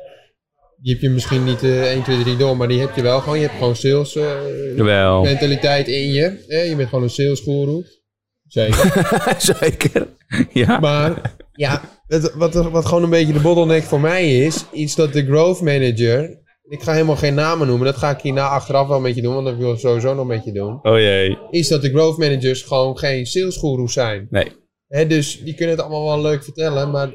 Die 0.83 0.93
heb 0.93 1.03
je 1.03 1.11
misschien 1.11 1.45
niet 1.45 1.63
eh 1.63 1.93
1, 1.93 2.03
2, 2.03 2.23
3 2.23 2.37
door, 2.37 2.57
maar 2.57 2.69
die 2.69 2.81
heb 2.81 2.97
je 2.97 3.03
wel 3.03 3.21
gewoon. 3.21 3.39
Je 3.39 3.47
hebt 3.47 3.59
gewoon 3.59 3.77
sales 3.77 4.17
eh, 4.17 5.23
mentaliteit 5.23 5.89
in 5.89 6.13
je. 6.13 6.45
Je 6.69 6.75
bent 6.77 6.89
gewoon 6.89 7.05
een 7.05 7.11
sales 7.11 7.41
guru. 7.41 7.85
Zeker. 8.47 9.35
Zeker. 9.61 10.09
Ja. 10.53 10.79
Maar 10.79 11.35
ja, 11.53 11.83
het, 12.07 12.35
wat, 12.35 12.55
wat 12.55 12.87
gewoon 12.87 13.03
een 13.03 13.11
beetje 13.11 13.33
de 13.33 13.41
bottleneck 13.41 13.83
voor 13.83 14.01
mij 14.01 14.39
is, 14.39 14.65
iets 14.73 14.95
dat 14.95 15.13
de 15.13 15.25
growth 15.25 15.61
manager 15.61 16.39
ik 16.71 16.83
ga 16.83 16.93
helemaal 16.93 17.17
geen 17.17 17.35
namen 17.35 17.67
noemen, 17.67 17.87
dat 17.87 17.97
ga 17.97 18.11
ik 18.11 18.21
hierna 18.21 18.49
achteraf 18.49 18.89
wel 18.89 19.01
met 19.01 19.15
je 19.15 19.23
doen, 19.23 19.35
want 19.35 19.47
dat 19.47 19.57
wil 19.57 19.73
ik 19.73 19.79
sowieso 19.79 20.15
nog 20.15 20.27
met 20.27 20.45
je 20.45 20.53
doen. 20.53 20.79
Oh 20.83 20.99
jee. 20.99 21.39
Is 21.51 21.69
dat 21.69 21.83
de 21.83 21.91
growth 21.91 22.19
managers 22.19 22.63
gewoon 22.63 22.99
geen 22.99 23.27
salesgoeroes 23.27 23.93
zijn. 23.93 24.27
Nee. 24.31 24.53
Hè, 24.87 25.07
dus 25.07 25.41
die 25.45 25.55
kunnen 25.55 25.77
het 25.77 25.85
allemaal 25.85 26.05
wel 26.05 26.21
leuk 26.21 26.45
vertellen, 26.45 26.91
maar 26.91 27.11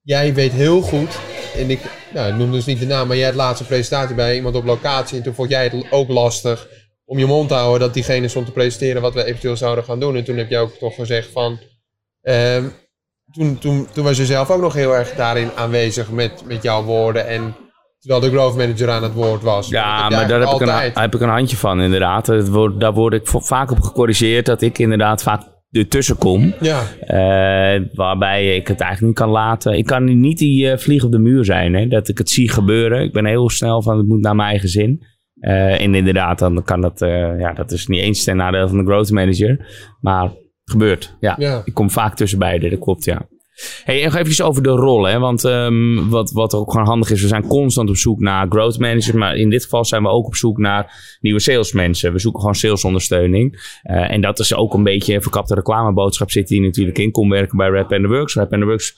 jij 0.00 0.34
weet 0.34 0.52
heel 0.52 0.80
goed, 0.80 1.18
en 1.56 1.70
ik, 1.70 1.80
nou, 2.14 2.32
ik 2.32 2.38
noem 2.38 2.52
dus 2.52 2.64
niet 2.64 2.78
de 2.78 2.86
naam, 2.86 3.08
maar 3.08 3.16
jij 3.16 3.26
had 3.26 3.34
laatste 3.34 3.64
presentatie 3.64 4.14
bij 4.14 4.34
iemand 4.34 4.54
op 4.54 4.64
locatie 4.64 5.16
en 5.16 5.22
toen 5.22 5.34
vond 5.34 5.50
jij 5.50 5.62
het 5.64 5.86
ook 5.90 6.08
lastig 6.08 6.68
om 7.04 7.18
je 7.18 7.26
mond 7.26 7.48
te 7.48 7.54
houden 7.54 7.80
dat 7.80 7.94
diegene 7.94 8.28
stond 8.28 8.46
te 8.46 8.52
presenteren 8.52 9.02
wat 9.02 9.14
we 9.14 9.24
eventueel 9.24 9.56
zouden 9.56 9.84
gaan 9.84 10.00
doen. 10.00 10.16
En 10.16 10.24
toen 10.24 10.36
heb 10.36 10.50
jij 10.50 10.60
ook 10.60 10.72
toch 10.72 10.94
gezegd 10.94 11.30
van, 11.30 11.58
ehm, 12.20 12.68
toen, 13.32 13.58
toen, 13.58 13.88
toen 13.92 14.04
was 14.04 14.16
je 14.16 14.26
zelf 14.26 14.50
ook 14.50 14.60
nog 14.60 14.74
heel 14.74 14.94
erg 14.94 15.14
daarin 15.14 15.50
aanwezig 15.52 16.10
met, 16.10 16.44
met 16.44 16.62
jouw 16.62 16.82
woorden 16.82 17.26
en 17.26 17.54
terwijl 18.00 18.20
de 18.20 18.30
growth 18.30 18.56
manager 18.56 18.90
aan 18.90 19.02
het 19.02 19.12
woord 19.12 19.42
was. 19.42 19.68
Ja, 19.68 20.08
maar 20.08 20.28
daar 20.28 20.40
heb 20.40 20.48
ik, 20.48 20.60
een, 20.60 21.00
heb 21.02 21.14
ik 21.14 21.20
een 21.20 21.28
handje 21.28 21.56
van, 21.56 21.80
inderdaad. 21.80 22.26
Het 22.26 22.48
wordt, 22.48 22.80
daar 22.80 22.92
word 22.92 23.14
ik 23.14 23.26
vaak 23.26 23.70
op 23.70 23.80
gecorrigeerd 23.80 24.46
dat 24.46 24.62
ik 24.62 24.78
inderdaad 24.78 25.22
vaak 25.22 25.42
ertussen 25.70 26.18
kom. 26.18 26.54
Ja, 26.60 26.82
Eh, 27.00 27.82
waarbij 27.92 28.56
ik 28.56 28.68
het 28.68 28.80
eigenlijk 28.80 29.12
niet 29.12 29.26
kan 29.26 29.34
laten. 29.34 29.78
Ik 29.78 29.86
kan 29.86 30.20
niet 30.20 30.38
die 30.38 30.70
eh, 30.70 30.78
vlieg 30.78 31.04
op 31.04 31.12
de 31.12 31.18
muur 31.18 31.44
zijn. 31.44 31.74
Hè? 31.74 31.86
Dat 31.86 32.08
ik 32.08 32.18
het 32.18 32.30
zie 32.30 32.50
gebeuren. 32.50 33.02
Ik 33.02 33.12
ben 33.12 33.26
heel 33.26 33.50
snel 33.50 33.82
van 33.82 33.96
het 33.98 34.06
moet 34.06 34.20
naar 34.20 34.36
mijn 34.36 34.48
eigen 34.48 34.68
zin. 34.68 35.02
Eh, 35.40 35.80
en 35.80 35.94
inderdaad, 35.94 36.38
dan 36.38 36.62
kan 36.64 36.80
dat. 36.80 36.98
ja, 37.38 37.52
dat 37.52 37.70
is 37.72 37.86
niet 37.86 38.00
eens 38.00 38.24
ten 38.24 38.36
nadeel 38.36 38.68
van 38.68 38.78
de 38.78 38.84
growth 38.84 39.10
manager. 39.10 39.66
Maar 40.00 40.22
het 40.22 40.32
gebeurt. 40.64 41.16
Ja. 41.20 41.34
ja. 41.38 41.62
Ik 41.64 41.74
kom 41.74 41.90
vaak 41.90 42.16
tussen 42.16 42.38
beiden, 42.38 42.70
dat 42.70 42.78
klopt 42.78 43.04
ja. 43.04 43.26
Hey, 43.84 43.98
en 43.98 44.04
nog 44.04 44.14
even 44.14 44.44
over 44.44 44.62
de 44.62 44.68
rol, 44.68 45.06
hè? 45.06 45.18
want 45.18 45.44
ehm, 45.44 46.08
wat, 46.08 46.30
wat 46.30 46.54
ook 46.54 46.70
gewoon 46.70 46.86
handig 46.86 47.10
is, 47.10 47.22
we 47.22 47.28
zijn 47.28 47.46
constant 47.46 47.88
op 47.88 47.96
zoek 47.96 48.20
naar 48.20 48.46
growth 48.48 48.78
managers, 48.78 49.12
maar 49.12 49.36
in 49.36 49.50
dit 49.50 49.62
geval 49.62 49.84
zijn 49.84 50.02
we 50.02 50.08
ook 50.08 50.26
op 50.26 50.34
zoek 50.34 50.58
naar 50.58 51.16
nieuwe 51.20 51.40
salesmensen. 51.40 52.12
We 52.12 52.18
zoeken 52.18 52.40
gewoon 52.40 52.54
salesondersteuning. 52.54 53.78
Eh, 53.82 54.10
en 54.10 54.20
dat 54.20 54.38
is 54.38 54.54
ook 54.54 54.74
een 54.74 54.82
beetje 54.82 55.14
een 55.14 55.22
verkapte 55.22 55.54
reclameboodschap 55.54 56.30
zit 56.30 56.48
hier 56.48 56.60
natuurlijk 56.60 56.98
in. 56.98 57.10
Kom 57.10 57.28
werken 57.28 57.56
bij 57.56 57.68
Rap 57.68 57.92
and 57.92 58.02
the 58.02 58.08
Works. 58.08 58.34
Rap 58.34 58.52
and 58.52 58.60
the 58.60 58.66
Works 58.66 58.94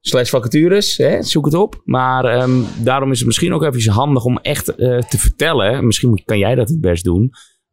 slash 0.00 0.30
vacatures, 0.30 0.96
hè? 0.96 1.22
zoek 1.22 1.44
het 1.44 1.54
op. 1.54 1.80
Maar 1.84 2.24
ehm, 2.24 2.62
daarom 2.82 3.10
is 3.10 3.18
het 3.18 3.26
misschien 3.26 3.52
ook 3.52 3.62
even 3.62 3.92
handig 3.92 4.24
om 4.24 4.38
echt 4.38 4.68
eh, 4.68 4.98
te 4.98 5.18
vertellen, 5.18 5.86
misschien 5.86 6.08
moet, 6.08 6.22
kan 6.24 6.38
jij 6.38 6.54
dat 6.54 6.68
het 6.68 6.80
best 6.80 7.04
doen, 7.04 7.30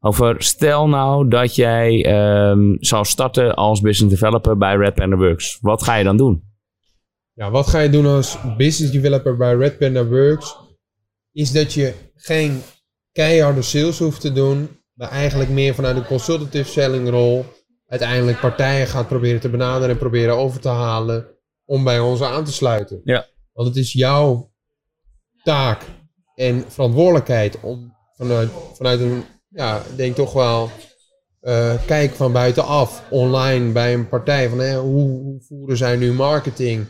over 0.07 0.43
stel 0.43 0.87
nou 0.87 1.27
dat 1.27 1.55
jij 1.55 2.05
ehm, 2.05 2.75
zou 2.79 3.05
starten 3.05 3.55
als 3.55 3.81
business 3.81 4.19
developer 4.19 4.57
bij 4.57 4.75
Red 4.75 4.93
Panda 4.93 5.15
Works. 5.15 5.57
Wat 5.61 5.83
ga 5.83 5.95
je 5.95 6.03
dan 6.03 6.17
doen? 6.17 6.43
Ja, 7.33 7.51
wat 7.51 7.67
ga 7.67 7.79
je 7.79 7.89
doen 7.89 8.05
als 8.05 8.37
business 8.57 8.91
developer 8.91 9.37
bij 9.37 9.55
Red 9.55 9.77
Panda 9.77 10.05
Works? 10.05 10.55
Is 11.31 11.51
dat 11.51 11.73
je 11.73 11.93
geen 12.15 12.61
keiharde 13.11 13.61
sales 13.61 13.99
hoeft 13.99 14.21
te 14.21 14.31
doen, 14.33 14.69
maar 14.93 15.09
eigenlijk 15.09 15.49
meer 15.49 15.75
vanuit 15.75 15.95
een 15.95 16.05
consultative 16.05 16.69
selling 16.69 17.09
rol 17.09 17.45
uiteindelijk 17.87 18.39
partijen 18.39 18.87
gaat 18.87 19.07
proberen 19.07 19.39
te 19.39 19.49
benaderen 19.49 19.89
en 19.89 19.97
proberen 19.97 20.35
over 20.35 20.59
te 20.59 20.69
halen 20.69 21.27
om 21.65 21.83
bij 21.83 21.99
ons 21.99 22.21
aan 22.21 22.43
te 22.43 22.51
sluiten. 22.51 23.01
Ja. 23.03 23.25
Want 23.53 23.67
het 23.67 23.77
is 23.77 23.93
jouw 23.93 24.51
taak 25.43 25.85
en 26.35 26.63
verantwoordelijkheid 26.67 27.59
om 27.59 27.95
vanuit, 28.15 28.49
vanuit 28.73 28.99
een, 28.99 29.23
ja, 29.57 29.77
ik 29.77 29.97
denk 29.97 30.15
toch 30.15 30.33
wel 30.33 30.69
eh, 31.39 31.73
kijk 31.85 32.15
van 32.15 32.31
buitenaf, 32.31 33.03
online 33.09 33.71
bij 33.71 33.93
een 33.93 34.09
partij, 34.09 34.49
van 34.49 34.73
hoe, 34.73 35.09
hoe 35.09 35.41
voeren 35.47 35.77
zij 35.77 35.95
nu 35.95 36.13
marketing? 36.13 36.87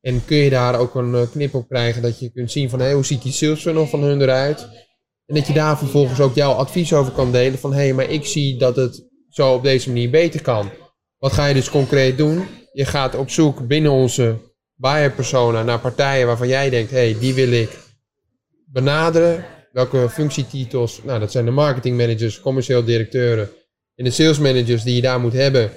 En 0.00 0.24
kun 0.24 0.36
je 0.36 0.50
daar 0.50 0.78
ook 0.78 0.94
een 0.94 1.14
eh, 1.14 1.30
knip 1.30 1.54
op 1.54 1.68
krijgen 1.68 2.02
dat 2.02 2.18
je 2.18 2.30
kunt 2.30 2.50
zien 2.50 2.70
van 2.70 2.90
hoe 2.90 3.04
ziet 3.04 3.22
die 3.22 3.32
sales 3.32 3.60
funnel 3.60 3.86
van 3.86 4.02
hun 4.02 4.20
eruit? 4.20 4.68
En 5.26 5.34
dat 5.34 5.46
je 5.46 5.52
daar 5.52 5.78
vervolgens 5.78 6.20
ook 6.20 6.34
jouw 6.34 6.52
advies 6.52 6.92
over 6.92 7.12
kan 7.12 7.32
delen 7.32 7.58
van 7.58 7.74
hé, 7.74 7.92
maar 7.92 8.10
ik 8.10 8.26
zie 8.26 8.58
dat 8.58 8.76
het 8.76 9.06
zo 9.28 9.54
op 9.54 9.62
deze 9.62 9.88
manier 9.88 10.10
beter 10.10 10.42
kan. 10.42 10.70
Wat 11.18 11.32
ga 11.32 11.46
je 11.46 11.54
dus 11.54 11.70
concreet 11.70 12.18
doen? 12.18 12.46
Je 12.72 12.84
gaat 12.84 13.14
op 13.14 13.30
zoek 13.30 13.66
binnen 13.66 13.90
onze 13.90 14.36
buyer 14.74 15.12
persona 15.12 15.62
naar 15.62 15.80
partijen 15.80 16.26
waarvan 16.26 16.48
jij 16.48 16.70
denkt 16.70 16.90
hé, 16.90 17.18
die 17.18 17.34
wil 17.34 17.52
ik 17.52 17.78
benaderen. 18.66 19.44
Welke 19.72 20.08
functietitels? 20.10 21.00
Nou, 21.04 21.20
dat 21.20 21.32
zijn 21.32 21.44
de 21.44 21.50
marketing 21.50 21.96
managers, 21.96 22.40
commercieel 22.40 22.84
directeuren 22.84 23.50
en 23.94 24.04
de 24.04 24.10
sales 24.10 24.38
managers 24.38 24.82
die 24.82 24.94
je 24.94 25.00
daar 25.00 25.20
moet 25.20 25.32
hebben. 25.32 25.70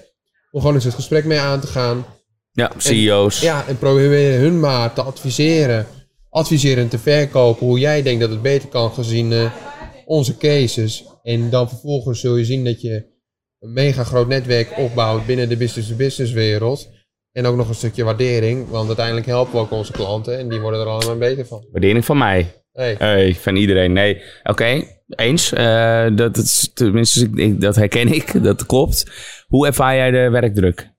Om 0.51 0.59
gewoon 0.59 0.75
eens 0.75 0.83
het 0.83 0.93
gesprek 0.93 1.25
mee 1.25 1.39
aan 1.39 1.59
te 1.59 1.67
gaan. 1.67 2.05
Ja, 2.51 2.71
CEO's. 2.77 3.41
Ja, 3.41 3.67
en 3.67 3.77
proberen 3.77 4.39
hun 4.39 4.59
maar 4.59 4.93
te 4.93 5.01
adviseren. 5.01 5.87
Adviseren 6.29 6.83
en 6.83 6.89
te 6.89 6.99
verkopen 6.99 7.67
hoe 7.67 7.79
jij 7.79 8.01
denkt 8.01 8.21
dat 8.21 8.29
het 8.29 8.41
beter 8.41 8.69
kan 8.69 8.91
gezien 8.91 9.31
eh, 9.31 9.53
onze 10.05 10.37
cases. 10.37 11.05
En 11.23 11.49
dan 11.49 11.69
vervolgens 11.69 12.19
zul 12.19 12.35
je 12.35 12.45
zien 12.45 12.63
dat 12.63 12.81
je 12.81 13.05
een 13.59 13.73
mega 13.73 14.03
groot 14.03 14.27
netwerk 14.27 14.77
opbouwt 14.77 15.25
binnen 15.25 15.49
de 15.49 15.57
business-to-business 15.57 16.31
wereld. 16.31 16.89
En 17.31 17.45
ook 17.45 17.55
nog 17.55 17.69
een 17.69 17.75
stukje 17.75 18.03
waardering, 18.03 18.69
want 18.69 18.87
uiteindelijk 18.87 19.25
helpen 19.25 19.53
we 19.53 19.59
ook 19.59 19.71
onze 19.71 19.91
klanten 19.91 20.37
en 20.37 20.49
die 20.49 20.59
worden 20.59 20.79
er 20.79 20.87
allemaal 20.87 21.17
beter 21.17 21.45
van. 21.45 21.67
Waardering 21.71 22.05
van 22.05 22.17
mij. 22.17 22.62
Hey. 22.73 22.95
Hey, 22.97 23.35
van 23.35 23.55
iedereen. 23.55 23.93
Nee, 23.93 24.21
oké, 24.43 24.83
eens. 25.07 25.51
Eh, 25.53 26.15
dat, 26.15 26.37
is, 26.37 26.71
tenminste, 26.73 27.29
ik- 27.35 27.61
dat 27.61 27.75
herken 27.75 28.07
ik, 28.07 28.43
dat 28.43 28.65
klopt. 28.65 29.05
Hoe 29.47 29.67
ervaar 29.67 29.95
jij 29.95 30.11
de 30.11 30.29
werkdruk? 30.29 30.91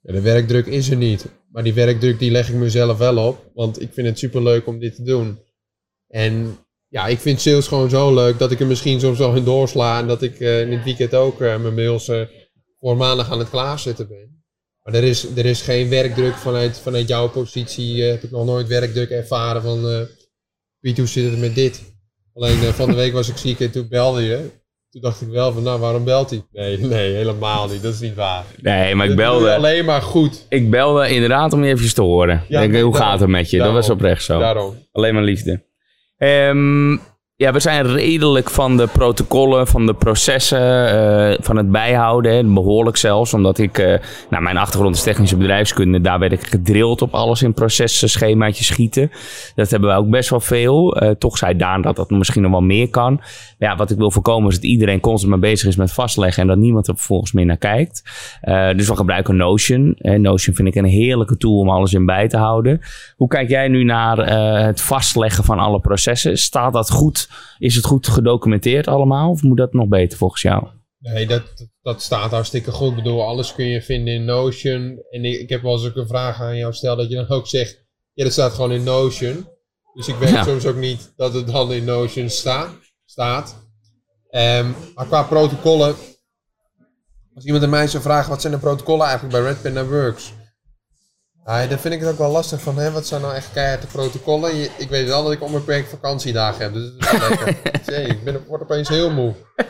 Ja, 0.00 0.12
de 0.12 0.20
werkdruk 0.20 0.66
is 0.66 0.90
er 0.90 0.96
niet. 0.96 1.26
Maar 1.52 1.62
die 1.62 1.74
werkdruk 1.74 2.18
die 2.18 2.30
leg 2.30 2.48
ik 2.48 2.54
mezelf 2.54 2.98
wel 2.98 3.16
op. 3.28 3.50
Want 3.54 3.80
ik 3.82 3.88
vind 3.92 4.06
het 4.06 4.18
super 4.18 4.42
leuk 4.42 4.66
om 4.66 4.78
dit 4.78 4.94
te 4.94 5.02
doen. 5.02 5.38
En 6.08 6.58
ja, 6.88 7.06
ik 7.06 7.18
vind 7.18 7.40
sales 7.40 7.66
gewoon 7.68 7.90
zo 7.90 8.14
leuk 8.14 8.38
dat 8.38 8.50
ik 8.50 8.60
er 8.60 8.66
misschien 8.66 9.00
soms 9.00 9.18
wel 9.18 9.34
in 9.36 9.44
doorsla. 9.44 10.00
En 10.00 10.06
dat 10.06 10.22
ik 10.22 10.40
eh, 10.40 10.60
in 10.60 10.72
het 10.72 10.84
weekend 10.84 11.14
ook 11.14 11.40
eh, 11.40 11.60
mijn 11.60 11.74
mails 11.74 12.10
voor 12.78 12.96
maandag 12.96 13.30
aan 13.30 13.38
het 13.38 13.50
klaarzetten 13.50 14.08
ben. 14.08 14.44
Maar 14.82 14.94
er 14.94 15.04
is, 15.04 15.36
er 15.36 15.46
is 15.46 15.62
geen 15.62 15.88
werkdruk 15.88 16.34
vanuit, 16.34 16.78
vanuit 16.78 17.08
jouw 17.08 17.28
positie. 17.30 18.02
heb 18.02 18.22
ik 18.22 18.30
nog 18.30 18.44
nooit 18.46 18.68
werkdruk 18.68 19.10
ervaren 19.10 19.62
van... 19.62 20.08
Piet, 20.80 20.98
hoe 20.98 21.06
zit 21.06 21.30
het 21.30 21.40
met 21.40 21.54
dit? 21.54 21.82
Alleen 22.34 22.60
eh, 22.62 22.68
van 22.68 22.88
de 22.90 22.96
week 22.96 23.12
was 23.12 23.28
ik 23.28 23.36
ziek 23.36 23.60
en 23.60 23.70
toen 23.70 23.86
belde 23.88 24.22
je. 24.22 24.50
Toen 24.90 25.00
dacht 25.00 25.20
ik 25.20 25.28
wel 25.28 25.52
van, 25.52 25.62
nou, 25.62 25.80
waarom 25.80 26.04
belt 26.04 26.30
hij? 26.30 26.42
Nee, 26.52 26.78
nee, 26.78 27.14
helemaal 27.14 27.68
niet. 27.68 27.82
Dat 27.82 27.94
is 27.94 28.00
niet 28.00 28.14
waar. 28.14 28.44
Nee, 28.62 28.94
maar 28.94 29.08
ik 29.08 29.16
belde, 29.16 29.54
alleen 29.54 29.84
maar 29.84 30.02
goed. 30.02 30.46
ik 30.48 30.70
belde 30.70 31.08
inderdaad 31.08 31.52
om 31.52 31.64
je 31.64 31.70
even 31.72 31.94
te 31.94 32.02
horen. 32.02 32.44
Ja, 32.48 32.60
Denk, 32.60 32.72
nee, 32.72 32.82
hoe 32.82 32.92
daarom. 32.92 33.10
gaat 33.10 33.20
het 33.20 33.28
met 33.28 33.50
je? 33.50 33.56
Daarom. 33.56 33.76
Dat 33.76 33.86
was 33.86 33.94
oprecht 33.96 34.24
zo. 34.24 34.38
Daarom. 34.38 34.74
Alleen 34.92 35.14
maar 35.14 35.22
liefde. 35.22 35.62
Ehm, 36.16 36.96
ja, 37.40 37.52
we 37.52 37.60
zijn 37.60 37.86
redelijk 37.86 38.50
van 38.50 38.76
de 38.76 38.86
protocollen, 38.86 39.66
van 39.66 39.86
de 39.86 39.94
processen, 39.94 40.60
eh, 40.60 41.38
van 41.40 41.56
het 41.56 41.70
bijhouden. 41.70 42.54
behoorlijk 42.54 42.96
zelfs, 42.96 43.34
omdat 43.34 43.58
ik... 43.58 43.78
eh, 43.78 43.98
nou, 44.30 44.42
mijn 44.42 44.56
achtergrond 44.56 44.94
is 44.94 45.02
technische 45.02 45.36
bedrijfskunde. 45.36 46.00
Daar 46.00 46.18
werd 46.18 46.32
ik 46.32 46.46
gedrild 46.46 47.02
op 47.02 47.14
alles 47.14 47.42
in 47.42 47.54
processen, 47.54 48.08
schemaatjes 48.08 48.66
schieten. 48.66 49.10
Dat 49.54 49.70
hebben 49.70 49.90
we 49.90 49.96
ook 49.96 50.10
best 50.10 50.30
wel 50.30 50.40
veel. 50.40 50.96
Eh, 50.96 51.10
toch 51.10 51.38
zei 51.38 51.56
Daan 51.56 51.82
dat 51.82 51.96
dat 51.96 52.10
misschien 52.10 52.42
nog 52.42 52.50
wel 52.50 52.60
meer 52.60 52.88
kan. 52.88 53.14
Maar 53.58 53.68
ja, 53.70 53.76
wat 53.76 53.90
ik 53.90 53.96
wil 53.96 54.10
voorkomen 54.10 54.48
is 54.48 54.54
dat 54.54 54.64
iedereen 54.64 55.00
constant 55.00 55.30
maar 55.30 55.50
bezig 55.50 55.68
is 55.68 55.76
met 55.76 55.92
vastleggen... 55.92 56.42
en 56.42 56.48
dat 56.48 56.58
niemand 56.58 56.88
er 56.88 56.96
vervolgens 56.96 57.32
meer 57.32 57.46
naar 57.46 57.56
kijkt. 57.56 58.02
Dus 58.76 58.88
we 58.88 58.96
gebruiken 58.96 59.36
Notion. 59.36 59.96
Notion 59.98 60.54
vind 60.54 60.68
ik 60.68 60.74
een 60.74 60.84
heerlijke 60.84 61.36
tool 61.36 61.58
om 61.58 61.70
alles 61.70 61.92
in 61.92 62.06
bij 62.06 62.28
te 62.28 62.36
houden. 62.36 62.80
Hoe 63.16 63.28
kijk 63.28 63.48
jij 63.48 63.68
nu 63.68 63.84
naar 63.84 64.16
het 64.66 64.80
vastleggen 64.80 65.44
van 65.44 65.58
alle 65.58 65.80
processen? 65.80 66.38
Staat 66.38 66.72
dat 66.72 66.90
goed? 66.90 67.28
Is 67.58 67.74
het 67.74 67.84
goed 67.84 68.08
gedocumenteerd 68.08 68.86
allemaal? 68.88 69.30
Of 69.30 69.42
moet 69.42 69.56
dat 69.56 69.72
nog 69.72 69.88
beter 69.88 70.18
volgens 70.18 70.42
jou? 70.42 70.66
Nee, 70.98 71.26
dat, 71.26 71.42
dat 71.82 72.02
staat 72.02 72.30
hartstikke 72.30 72.70
goed. 72.72 72.90
Ik 72.90 72.96
bedoel, 72.96 73.22
alles 73.26 73.54
kun 73.54 73.64
je 73.64 73.82
vinden 73.82 74.14
in 74.14 74.24
Notion. 74.24 75.02
En 75.10 75.24
ik, 75.24 75.40
ik 75.40 75.48
heb 75.48 75.62
wel 75.62 75.72
eens 75.72 75.86
ook 75.86 75.96
een 75.96 76.06
vraag 76.06 76.40
aan 76.40 76.56
jou 76.56 76.72
stel 76.72 76.96
dat 76.96 77.08
je 77.08 77.14
dan 77.14 77.28
ook 77.28 77.46
zegt... 77.46 77.84
Ja, 78.12 78.24
dat 78.24 78.32
staat 78.32 78.52
gewoon 78.52 78.72
in 78.72 78.84
Notion. 78.84 79.48
Dus 79.94 80.08
ik 80.08 80.14
weet 80.14 80.28
Ja. 80.28 80.42
soms 80.44 80.66
ook 80.66 80.76
niet 80.76 81.12
dat 81.16 81.34
het 81.34 81.46
dan 81.46 81.72
in 81.72 81.84
Notion 81.84 82.28
sta, 82.30 82.68
staat. 83.04 83.68
Ehm, 84.30 84.70
maar 84.94 85.06
qua 85.06 85.22
protocollen... 85.22 85.94
Als 87.34 87.44
iemand 87.44 87.64
aan 87.64 87.70
mij 87.70 87.86
zou 87.88 88.02
vragen, 88.02 88.30
wat 88.30 88.40
zijn 88.40 88.52
de 88.52 88.58
protocollen 88.58 89.06
eigenlijk 89.06 89.32
bij 89.34 89.52
Red 89.52 89.62
Panda 89.62 89.84
Works? 89.84 90.32
Nou, 91.50 91.68
dan 91.68 91.78
vind 91.78 91.94
ik 91.94 92.00
het 92.00 92.08
ook 92.08 92.18
wel 92.18 92.30
lastig 92.30 92.60
van, 92.60 92.76
hè, 92.76 92.90
wat 92.90 93.06
zijn 93.06 93.20
nou 93.20 93.34
echt 93.34 93.52
keihard 93.52 93.82
de 93.82 93.86
protocollen? 93.86 94.56
Je- 94.56 94.70
ik 94.78 94.88
weet 94.88 95.06
wel 95.08 95.22
dat 95.22 95.32
ik 95.32 95.42
onbeperkt 95.42 95.88
vakantiedagen 95.88 96.62
heb, 96.62 96.72
dus 96.72 96.92
dat 96.98 97.12
is 97.12 97.18
wel 97.18 97.28
lekker. 97.44 97.80
Zee, 97.94 98.06
ik 98.06 98.24
ben, 98.24 98.44
word 98.48 98.62
opeens 98.62 98.88
heel 98.88 99.10
moe. 99.10 99.34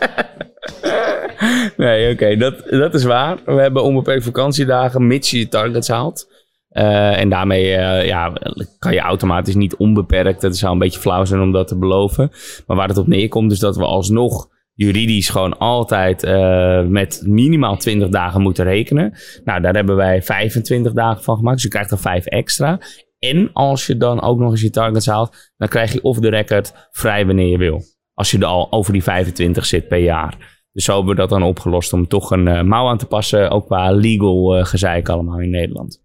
Nee, 1.77 2.13
oké, 2.13 2.37
dat, 2.37 2.55
dat 2.71 2.95
is 2.95 3.05
waar. 3.05 3.39
We 3.45 3.53
hebben 3.61 3.83
onbeperkt 3.83 4.25
vakantiedagen, 4.25 5.07
mits 5.07 5.31
je 5.31 5.39
je 5.39 5.49
targets 5.49 5.89
haalt. 5.89 6.29
Eh, 6.69 7.19
en 7.19 7.29
daarmee 7.29 7.75
eh, 7.75 8.07
ja, 8.07 8.33
kan 8.79 8.93
je 8.93 9.01
automatisch 9.01 9.55
niet 9.55 9.77
onbeperkt. 9.77 10.41
Dat 10.41 10.57
zou 10.57 10.73
een 10.73 10.79
beetje 10.79 11.01
flauw 11.01 11.25
zijn 11.25 11.41
om 11.41 11.53
dat 11.53 11.69
te 11.69 11.79
beloven. 11.79 12.31
Maar 12.67 12.77
waar 12.77 12.89
het 12.89 12.99
op 12.99 13.07
neerkomt 13.07 13.53
is 13.53 13.59
dat 13.59 13.77
we 13.77 13.85
alsnog 13.85 14.49
juridisch 14.81 15.29
gewoon 15.29 15.59
altijd 15.59 16.23
eh, 16.23 16.83
met 16.83 17.23
minimaal 17.25 17.77
20 17.77 18.09
dagen 18.09 18.41
moeten 18.41 18.65
rekenen. 18.65 19.13
Nou, 19.45 19.61
daar 19.61 19.75
hebben 19.75 19.97
wij 19.97 20.23
25 20.23 20.93
dagen 20.93 21.23
van 21.23 21.37
gemaakt. 21.37 21.55
Dus 21.55 21.65
je 21.65 21.71
krijgt 21.71 21.91
er 21.91 21.99
5 21.99 22.27
extra. 22.27 22.81
En 23.19 23.51
als 23.53 23.87
je 23.87 23.97
dan 23.97 24.23
ook 24.23 24.39
nog 24.39 24.51
eens 24.51 24.61
je 24.61 24.71
targets 24.71 25.07
haalt, 25.07 25.53
dan 25.57 25.69
krijg 25.69 25.93
je 25.93 26.03
off 26.03 26.21
the 26.21 26.29
record 26.29 26.89
vrij 26.91 27.27
wanneer 27.27 27.47
je 27.47 27.59
wil. 27.59 27.83
Als 28.15 28.31
je 28.31 28.39
er 28.39 28.45
al 28.45 28.73
over 28.73 28.93
die 28.93 29.03
25 29.03 29.67
zit 29.67 29.89
per 29.89 29.99
jaar. 29.99 30.61
Dus 30.73 30.85
zo 30.85 30.97
hebben 30.97 31.11
we 31.15 31.21
dat 31.21 31.29
dan 31.29 31.43
opgelost 31.43 31.93
om 31.93 32.09
toch 32.09 32.31
een 32.31 32.47
uh, 32.47 32.63
mouw 32.63 32.89
aan 32.89 32.99
te 32.99 33.07
passen. 33.07 33.51
Ook 33.51 33.67
qua 33.67 33.91
legal 33.91 34.59
uh, 34.59 34.65
gezeik 34.65 35.09
allemaal 35.09 35.41
in 35.41 35.51
Nederland. 35.51 36.03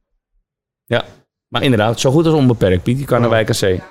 Ja, 0.85 1.03
maar 1.47 1.63
inderdaad, 1.63 1.99
zo 1.99 2.11
goed 2.11 2.25
als 2.25 2.35
onbeperkt. 2.35 2.83
Piet, 2.83 2.99
je 2.99 3.05
kan 3.05 3.21
naar 3.21 3.29
wijk 3.29 3.49
C. 3.49 3.81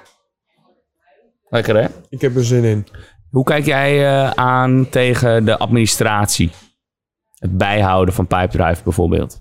Lekker 1.49 1.77
hè? 1.77 1.87
Ik 2.09 2.21
heb 2.21 2.37
er 2.37 2.45
zin 2.45 2.65
in. 2.65 2.87
Hoe 3.35 3.45
kijk 3.45 3.65
jij 3.65 4.01
uh, 4.01 4.31
aan 4.31 4.89
tegen 4.91 5.45
de 5.45 5.59
administratie? 5.59 6.51
Het 7.35 7.57
bijhouden 7.57 8.15
van 8.15 8.27
Pipedrive 8.27 8.83
bijvoorbeeld. 8.83 9.41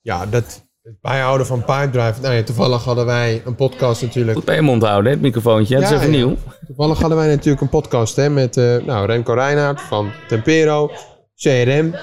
Ja, 0.00 0.26
dat, 0.26 0.68
het 0.82 1.00
bijhouden 1.00 1.46
van 1.46 1.64
Pipedrive. 1.64 2.20
Nou 2.20 2.34
ja, 2.34 2.42
toevallig 2.42 2.84
hadden 2.84 3.06
wij 3.06 3.42
een 3.44 3.54
podcast 3.54 4.02
natuurlijk. 4.02 4.36
Goed 4.36 4.46
bij 4.46 4.54
je 4.54 4.62
mond 4.62 4.82
houden, 4.82 5.04
hè, 5.04 5.10
het 5.10 5.20
microfoontje. 5.20 5.74
Ja, 5.74 5.80
dat 5.80 5.90
is 5.90 5.96
even 5.98 6.10
nieuw. 6.10 6.36
Toevallig 6.66 6.98
hadden 6.98 7.18
wij 7.18 7.28
natuurlijk 7.28 7.60
een 7.60 7.68
podcast 7.68 8.16
hè, 8.16 8.30
met 8.30 8.56
uh, 8.56 8.76
nou, 8.76 9.06
Remco 9.06 9.32
Reinhardt 9.32 9.80
van 9.80 10.10
Tempero, 10.26 10.90
CRM. 11.36 11.94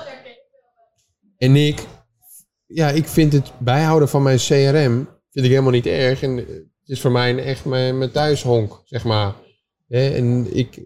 En 1.38 1.56
ik, 1.56 1.86
ja, 2.66 2.90
ik 2.90 3.08
vind 3.08 3.34
het 3.34 3.52
bijhouden 3.58 4.10
van 4.10 4.24
mijn 4.24 4.38
CRM 4.38 5.10
vind 5.32 5.46
ik 5.46 5.52
helemaal 5.52 5.72
niet 5.72 5.86
erg. 5.86 6.22
En 6.22 6.38
het 6.38 6.68
is 6.86 7.02
voor 7.02 7.12
mij 7.12 7.44
echt 7.44 7.66
mijn, 7.66 7.98
mijn 7.98 8.12
thuishonk, 8.12 8.82
zeg 8.86 9.04
maar. 9.04 9.44
En 9.88 10.56
ik, 10.56 10.84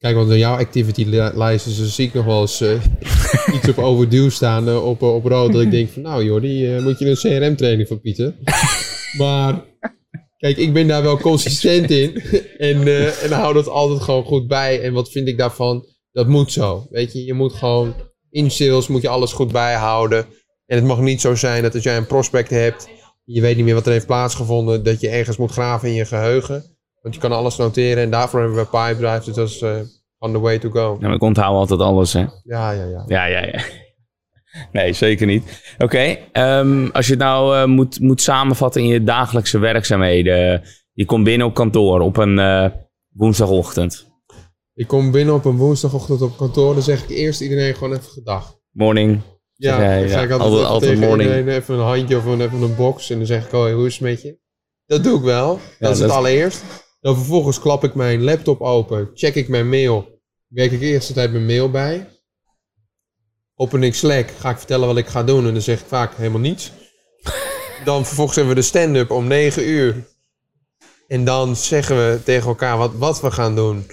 Kijk, 0.00 0.14
want 0.14 0.30
in 0.30 0.38
jouw 0.38 0.56
activity 0.56 1.04
lijst 1.34 1.66
zie 1.66 2.06
ik 2.06 2.14
nog 2.14 2.24
wel 2.24 2.40
eens 2.40 2.62
uh, 2.62 2.82
iets 3.54 3.68
op 3.68 3.78
overduw 3.78 4.28
staan 4.28 4.68
uh, 4.68 4.86
op, 4.86 5.02
op 5.02 5.24
rood. 5.24 5.52
Dat 5.52 5.62
ik 5.62 5.70
denk 5.70 5.90
van, 5.90 6.02
nou 6.02 6.24
Jordi, 6.24 6.76
uh, 6.76 6.82
moet 6.82 6.98
je 6.98 7.06
een 7.06 7.16
CRM-training 7.16 7.88
van 7.88 8.00
Pieter. 8.00 8.34
maar, 9.18 9.64
kijk, 10.36 10.56
ik 10.56 10.72
ben 10.72 10.86
daar 10.86 11.02
wel 11.02 11.18
consistent 11.18 11.90
in. 11.90 12.22
en, 12.68 13.06
en 13.22 13.30
hou 13.30 13.54
dat 13.54 13.68
altijd 13.68 14.00
gewoon 14.00 14.24
goed 14.24 14.46
bij. 14.46 14.80
En 14.80 14.92
wat 14.92 15.10
vind 15.10 15.28
ik 15.28 15.38
daarvan? 15.38 15.86
Dat 16.12 16.28
moet 16.28 16.52
zo. 16.52 16.86
Weet 16.90 17.12
je, 17.12 17.24
je 17.24 17.34
moet 17.34 17.52
gewoon 17.52 17.94
in 18.30 18.50
sales 18.50 18.88
moet 18.88 19.02
je 19.02 19.08
alles 19.08 19.32
goed 19.32 19.52
bijhouden. 19.52 20.26
En 20.66 20.76
het 20.76 20.84
mag 20.84 21.00
niet 21.00 21.20
zo 21.20 21.34
zijn 21.34 21.62
dat 21.62 21.74
als 21.74 21.82
jij 21.82 21.96
een 21.96 22.06
prospect 22.06 22.50
hebt, 22.50 22.88
je 23.24 23.40
weet 23.40 23.56
niet 23.56 23.64
meer 23.64 23.74
wat 23.74 23.86
er 23.86 23.92
heeft 23.92 24.06
plaatsgevonden, 24.06 24.84
dat 24.84 25.00
je 25.00 25.08
ergens 25.08 25.36
moet 25.36 25.50
graven 25.50 25.88
in 25.88 25.94
je 25.94 26.04
geheugen. 26.04 26.78
Want 27.00 27.14
je 27.14 27.20
kan 27.20 27.32
alles 27.32 27.56
noteren 27.56 28.02
en 28.02 28.10
daarvoor 28.10 28.40
hebben 28.40 28.58
we 28.58 28.64
Pipedrive. 28.64 29.24
Dus 29.24 29.34
dat 29.34 29.48
is 29.48 29.62
uh, 29.62 29.76
on 30.18 30.32
the 30.32 30.40
way 30.40 30.58
to 30.58 30.70
go. 30.70 30.96
Ja, 31.00 31.06
maar 31.06 31.16
ik 31.16 31.22
onthoud 31.22 31.54
altijd 31.54 31.80
alles, 31.80 32.12
hè? 32.12 32.26
Ja, 32.42 32.70
ja, 32.70 32.84
ja. 32.84 33.04
Ja, 33.06 33.24
ja, 33.24 33.44
ja. 33.44 33.60
Nee, 34.72 34.92
zeker 34.92 35.26
niet. 35.26 35.74
Oké, 35.78 35.84
okay, 35.84 36.58
um, 36.60 36.90
als 36.90 37.06
je 37.06 37.12
het 37.12 37.22
nou 37.22 37.56
uh, 37.56 37.64
moet, 37.64 38.00
moet 38.00 38.22
samenvatten 38.22 38.82
in 38.82 38.86
je 38.86 39.02
dagelijkse 39.02 39.58
werkzaamheden. 39.58 40.62
Je 40.92 41.04
komt 41.04 41.24
binnen 41.24 41.46
op 41.46 41.54
kantoor 41.54 42.00
op 42.00 42.16
een 42.16 42.38
uh, 42.38 42.66
woensdagochtend. 43.08 44.08
Ik 44.74 44.86
kom 44.86 45.10
binnen 45.10 45.34
op 45.34 45.44
een 45.44 45.56
woensdagochtend 45.56 46.22
op 46.22 46.36
kantoor. 46.36 46.74
Dan 46.74 46.82
zeg 46.82 47.02
ik 47.02 47.08
eerst 47.10 47.40
iedereen 47.40 47.74
gewoon 47.74 47.92
even 47.92 48.10
gedag. 48.10 48.54
Morning. 48.70 49.20
Ja, 49.54 49.78
dan 49.78 50.08
ga 50.08 50.20
ik 50.20 50.30
altijd, 50.30 50.40
altijd, 50.40 50.66
altijd 50.66 50.98
morning. 50.98 51.48
even 51.48 51.74
een 51.74 51.80
handje 51.80 52.16
of 52.16 52.24
een, 52.24 52.40
even 52.40 52.62
een 52.62 52.76
box. 52.76 53.10
En 53.10 53.16
dan 53.16 53.26
zeg 53.26 53.46
ik, 53.46 53.52
oh, 53.52 53.72
hoe 53.72 53.86
is 53.86 53.92
het 53.92 54.02
met 54.02 54.22
je? 54.22 54.38
Dat 54.86 55.04
doe 55.04 55.18
ik 55.18 55.24
wel. 55.24 55.48
Dat 55.48 55.60
ja, 55.78 55.88
is 55.88 55.98
het 55.98 56.08
dat... 56.08 56.16
allereerst. 56.16 56.62
Dan 57.00 57.16
vervolgens 57.16 57.60
klap 57.60 57.84
ik 57.84 57.94
mijn 57.94 58.22
laptop 58.22 58.60
open, 58.60 59.10
check 59.14 59.34
ik 59.34 59.48
mijn 59.48 59.68
mail, 59.68 60.20
werk 60.46 60.72
ik 60.72 60.80
eerst 60.80 61.08
de 61.08 61.14
tijd 61.14 61.32
mijn 61.32 61.46
mail 61.46 61.70
bij. 61.70 62.08
Open 63.54 63.82
ik 63.82 63.94
Slack, 63.94 64.30
ga 64.30 64.50
ik 64.50 64.58
vertellen 64.58 64.86
wat 64.86 64.96
ik 64.96 65.06
ga 65.06 65.22
doen 65.22 65.46
en 65.46 65.52
dan 65.52 65.62
zeg 65.62 65.80
ik 65.80 65.86
vaak 65.86 66.16
helemaal 66.16 66.40
niets. 66.40 66.72
Dan 67.84 68.06
vervolgens 68.06 68.36
hebben 68.36 68.54
we 68.54 68.60
de 68.60 68.66
stand-up 68.66 69.10
om 69.10 69.26
9 69.26 69.68
uur. 69.68 70.08
En 71.08 71.24
dan 71.24 71.56
zeggen 71.56 71.96
we 71.96 72.20
tegen 72.24 72.48
elkaar 72.48 72.78
wat, 72.78 72.94
wat 72.94 73.20
we 73.20 73.30
gaan 73.30 73.54
doen. 73.54 73.86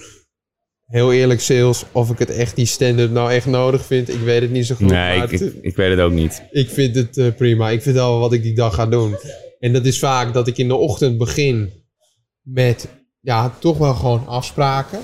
Heel 0.86 1.12
eerlijk, 1.12 1.40
sales, 1.40 1.84
of 1.92 2.10
ik 2.10 2.18
het 2.18 2.30
echt 2.30 2.56
die 2.56 2.66
stand-up 2.66 3.10
nou 3.10 3.32
echt 3.32 3.46
nodig 3.46 3.84
vind, 3.84 4.08
ik 4.08 4.20
weet 4.20 4.40
het 4.40 4.50
niet 4.50 4.66
zo 4.66 4.74
goed. 4.74 4.90
Nee, 4.90 5.22
ik, 5.22 5.30
ik, 5.30 5.54
ik, 5.60 5.76
weet 5.76 5.90
het 5.90 6.00
ook 6.00 6.12
niet. 6.12 6.42
Ik 6.50 6.70
vind 6.70 6.94
het 6.94 7.16
uh, 7.16 7.34
prima. 7.34 7.70
Ik 7.70 7.82
vind 7.82 7.98
al 7.98 8.18
wat 8.18 8.32
ik 8.32 8.42
die 8.42 8.54
dag 8.54 8.74
ga 8.74 8.86
doen. 8.86 9.16
En 9.58 9.72
dat 9.72 9.86
is 9.86 9.98
vaak 9.98 10.32
dat 10.32 10.46
ik 10.48 10.58
in 10.58 10.68
de 10.68 10.74
ochtend 10.74 11.18
begin 11.18 11.72
met 12.42 12.88
ja, 13.20 13.52
toch 13.58 13.78
wel 13.78 13.94
gewoon 13.94 14.26
afspraken. 14.26 15.00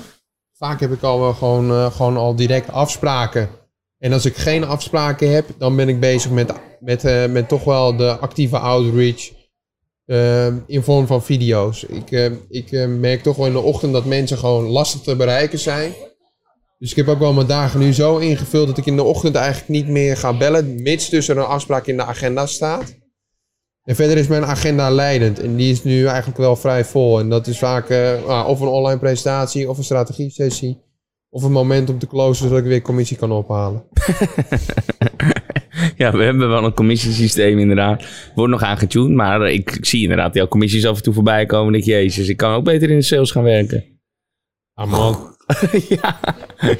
Vaak 0.57 0.79
heb 0.79 0.91
ik 0.91 1.01
al 1.01 1.19
wel 1.19 1.33
gewoon, 1.33 1.71
uh, 1.71 1.91
gewoon 1.91 2.17
al 2.17 2.35
direct 2.35 2.71
afspraken. 2.71 3.49
En 3.97 4.13
als 4.13 4.25
ik 4.25 4.35
geen 4.35 4.63
afspraken 4.63 5.31
heb, 5.31 5.45
dan 5.57 5.75
ben 5.75 5.89
ik 5.89 5.99
bezig 5.99 6.31
met, 6.31 6.53
met, 6.79 7.03
uh, 7.03 7.25
met 7.25 7.47
toch 7.47 7.63
wel 7.63 7.95
de 7.95 8.17
actieve 8.17 8.57
outreach 8.57 9.31
uh, 10.05 10.45
in 10.67 10.83
vorm 10.83 11.07
van 11.07 11.23
video's. 11.23 11.83
Ik, 11.83 12.11
ik 12.49 12.87
merk 12.87 13.23
toch 13.23 13.35
wel 13.35 13.45
in 13.45 13.51
de 13.51 13.59
ochtend 13.59 13.93
dat 13.93 14.05
mensen 14.05 14.37
gewoon 14.37 14.65
lastig 14.65 15.01
te 15.01 15.15
bereiken 15.15 15.59
zijn. 15.59 15.93
Dus 16.79 16.89
ik 16.89 16.95
heb 16.95 17.07
ook 17.07 17.19
wel 17.19 17.33
mijn 17.33 17.47
dagen 17.47 17.79
nu 17.79 17.93
zo 17.93 18.17
ingevuld 18.17 18.67
dat 18.67 18.77
ik 18.77 18.85
in 18.85 18.95
de 18.95 19.03
ochtend 19.03 19.35
eigenlijk 19.35 19.69
niet 19.69 19.87
meer 19.87 20.17
ga 20.17 20.37
bellen, 20.37 20.81
mits 20.81 21.09
tussen 21.09 21.37
een 21.37 21.43
afspraak 21.43 21.87
in 21.87 21.97
de 21.97 22.03
agenda 22.03 22.45
staat. 22.45 22.95
En 23.85 23.95
verder 23.95 24.17
is 24.17 24.27
mijn 24.27 24.45
agenda 24.45 24.89
leidend. 24.89 25.39
En 25.39 25.55
die 25.55 25.71
is 25.71 25.83
nu 25.83 26.05
eigenlijk 26.05 26.37
wel 26.37 26.55
vrij 26.55 26.85
vol. 26.85 27.19
En 27.19 27.29
dat 27.29 27.47
is 27.47 27.57
vaak 27.57 27.89
uh, 27.89 28.45
of 28.47 28.59
een 28.59 28.67
online 28.67 28.99
presentatie, 28.99 29.69
of 29.69 29.77
een 29.77 29.83
strategie-sessie. 29.83 30.83
Of 31.29 31.43
een 31.43 31.51
moment 31.51 31.89
om 31.89 31.99
te 31.99 32.07
closen, 32.07 32.47
zodat 32.47 32.63
ik 32.63 32.69
weer 32.69 32.81
commissie 32.81 33.17
kan 33.17 33.31
ophalen. 33.31 33.83
ja, 35.97 36.11
we 36.11 36.23
hebben 36.23 36.49
wel 36.49 36.63
een 36.63 36.73
commissiesysteem 36.73 37.59
inderdaad. 37.59 38.05
Wordt 38.35 38.51
nog 38.51 38.61
aangetuned, 38.61 39.15
maar 39.15 39.49
ik, 39.49 39.71
ik, 39.71 39.85
zie 39.85 40.01
inderdaad 40.01 40.33
jouw 40.33 40.47
commissies 40.47 40.85
af 40.85 40.97
en 40.97 41.03
toe 41.03 41.13
voorbij 41.13 41.45
komen. 41.45 41.73
En 41.73 41.79
ik, 41.79 41.85
jezus, 41.85 42.27
ik 42.27 42.37
kan 42.37 42.53
ook 42.53 42.63
beter 42.63 42.89
in 42.89 42.97
de 42.97 43.03
sales 43.03 43.31
gaan 43.31 43.43
werken. 43.43 43.85
Ah 44.73 44.91
man, 44.91 45.34
ja, 45.89 46.19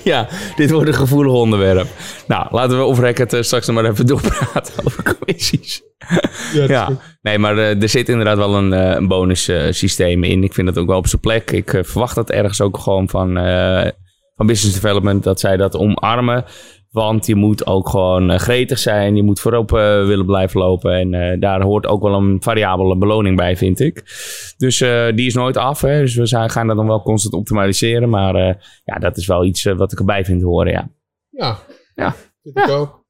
ja, 0.04 0.28
dit 0.56 0.72
wordt 0.72 0.88
een 0.88 0.94
gevoelig 0.94 1.34
onderwerp. 1.34 1.88
Nou, 2.28 2.48
laten 2.52 2.78
we 2.78 2.84
off 2.84 3.00
record 3.00 3.34
uh, 3.34 3.42
straks 3.42 3.68
nog 3.68 3.76
maar 3.76 3.92
even 3.92 4.06
doorpraten 4.06 4.74
over 4.86 5.04
commissies. 5.04 5.84
Ja, 6.54 6.64
ja. 6.68 6.90
nee, 7.22 7.38
maar 7.38 7.56
uh, 7.56 7.82
er 7.82 7.90
zit 7.90 8.10
inderdaad 8.10 8.38
wel 8.38 8.56
een, 8.56 8.72
uh, 8.74 8.96
een 8.96 9.08
bonus 9.08 9.52
systeem 9.70 10.24
in. 10.24 10.44
Ik 10.44 10.54
vind 10.54 10.68
dat 10.68 10.78
ook 10.78 10.88
wel 10.88 10.98
op 10.98 11.08
zijn 11.08 11.22
plek. 11.22 11.52
Ik 11.52 11.70
verwacht 11.82 12.16
dat 12.16 12.30
ergens 12.30 12.62
ook 12.62 12.78
gewoon 12.78 13.10
van, 13.10 13.34
van 14.36 14.48
business 14.48 14.82
development, 14.82 15.24
dat 15.24 15.40
zij 15.40 15.58
dat 15.58 15.78
omarmen. 15.78 16.46
Want 16.96 17.26
je 17.26 17.36
moet 17.36 17.68
ook 17.68 17.90
gewoon 17.90 18.32
uh, 18.32 18.38
gretig 18.38 18.80
zijn. 18.80 19.16
Je 19.16 19.24
moet 19.24 19.40
voorop 19.40 19.72
uh, 19.72 19.78
willen 20.06 20.26
blijven 20.26 20.60
lopen. 20.60 20.94
En 20.94 21.14
uh, 21.14 21.40
daar 21.40 21.62
hoort 21.62 21.88
ook 21.88 22.02
wel 22.02 22.14
een 22.14 22.38
variabele 22.42 22.98
beloning 22.98 23.38
bij, 23.38 23.58
vind 23.58 23.80
ik. 23.80 24.04
Dus 24.58 24.78
die 25.16 25.26
is 25.26 25.34
nooit 25.34 25.58
af. 25.58 25.82
Hè. 25.82 26.00
Dus 26.00 26.16
we 26.16 26.26
zijn, 26.26 26.50
gaan 26.50 26.68
dat 26.68 26.76
dan 26.76 26.88
wel 26.88 27.02
constant 27.02 27.34
optimaliseren. 27.34 28.10
Maar 28.10 28.36
ja, 28.84 29.00
dat 29.00 29.18
is 29.18 29.28
wel 29.28 29.46
iets 29.46 29.64
wat 29.64 29.92
ik 29.92 30.00
erbij 30.00 30.26
vind 30.26 30.42
horen, 30.42 30.72
ja. 30.72 30.90
Ja, 31.30 31.58
ja. 31.96 32.16
vind 32.44 32.58
ik 32.58 32.70
ook. 32.70 33.04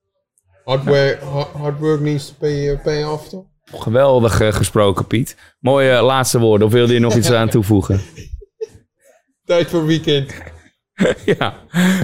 Hard, 0.63 0.83
work, 0.83 1.21
hard 1.57 1.79
work 1.79 1.99
needs 1.99 2.27
to 2.27 2.33
pay, 2.39 2.79
pay 2.83 3.03
off, 3.03 3.29
toch? 3.29 3.45
Geweldig 3.63 4.55
gesproken, 4.55 5.07
Piet. 5.07 5.55
Mooie 5.59 6.01
laatste 6.01 6.39
woorden. 6.39 6.67
Of 6.67 6.73
wilde 6.73 6.93
je 6.93 6.99
nog 6.99 7.15
iets 7.19 7.31
aan 7.31 7.49
toevoegen? 7.49 8.01
Tijd 9.45 9.67
voor 9.67 9.85
weekend. 9.85 10.53
ja, 11.39 11.53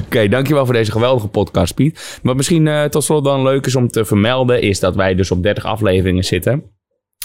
oké, 0.05 0.27
dankjewel 0.27 0.65
voor 0.65 0.73
deze 0.73 0.91
geweldige 0.91 1.27
podcast, 1.27 1.73
Piet. 1.73 2.19
Wat 2.23 2.35
misschien 2.35 2.65
uh, 2.65 2.83
tot 2.83 3.03
slot 3.03 3.23
dan 3.23 3.43
leuk 3.43 3.65
is 3.65 3.75
om 3.75 3.87
te 3.87 4.05
vermelden, 4.05 4.61
is 4.61 4.79
dat 4.79 4.95
wij 4.95 5.15
dus 5.15 5.31
op 5.31 5.43
30 5.43 5.65
afleveringen 5.65 6.23
zitten. 6.23 6.63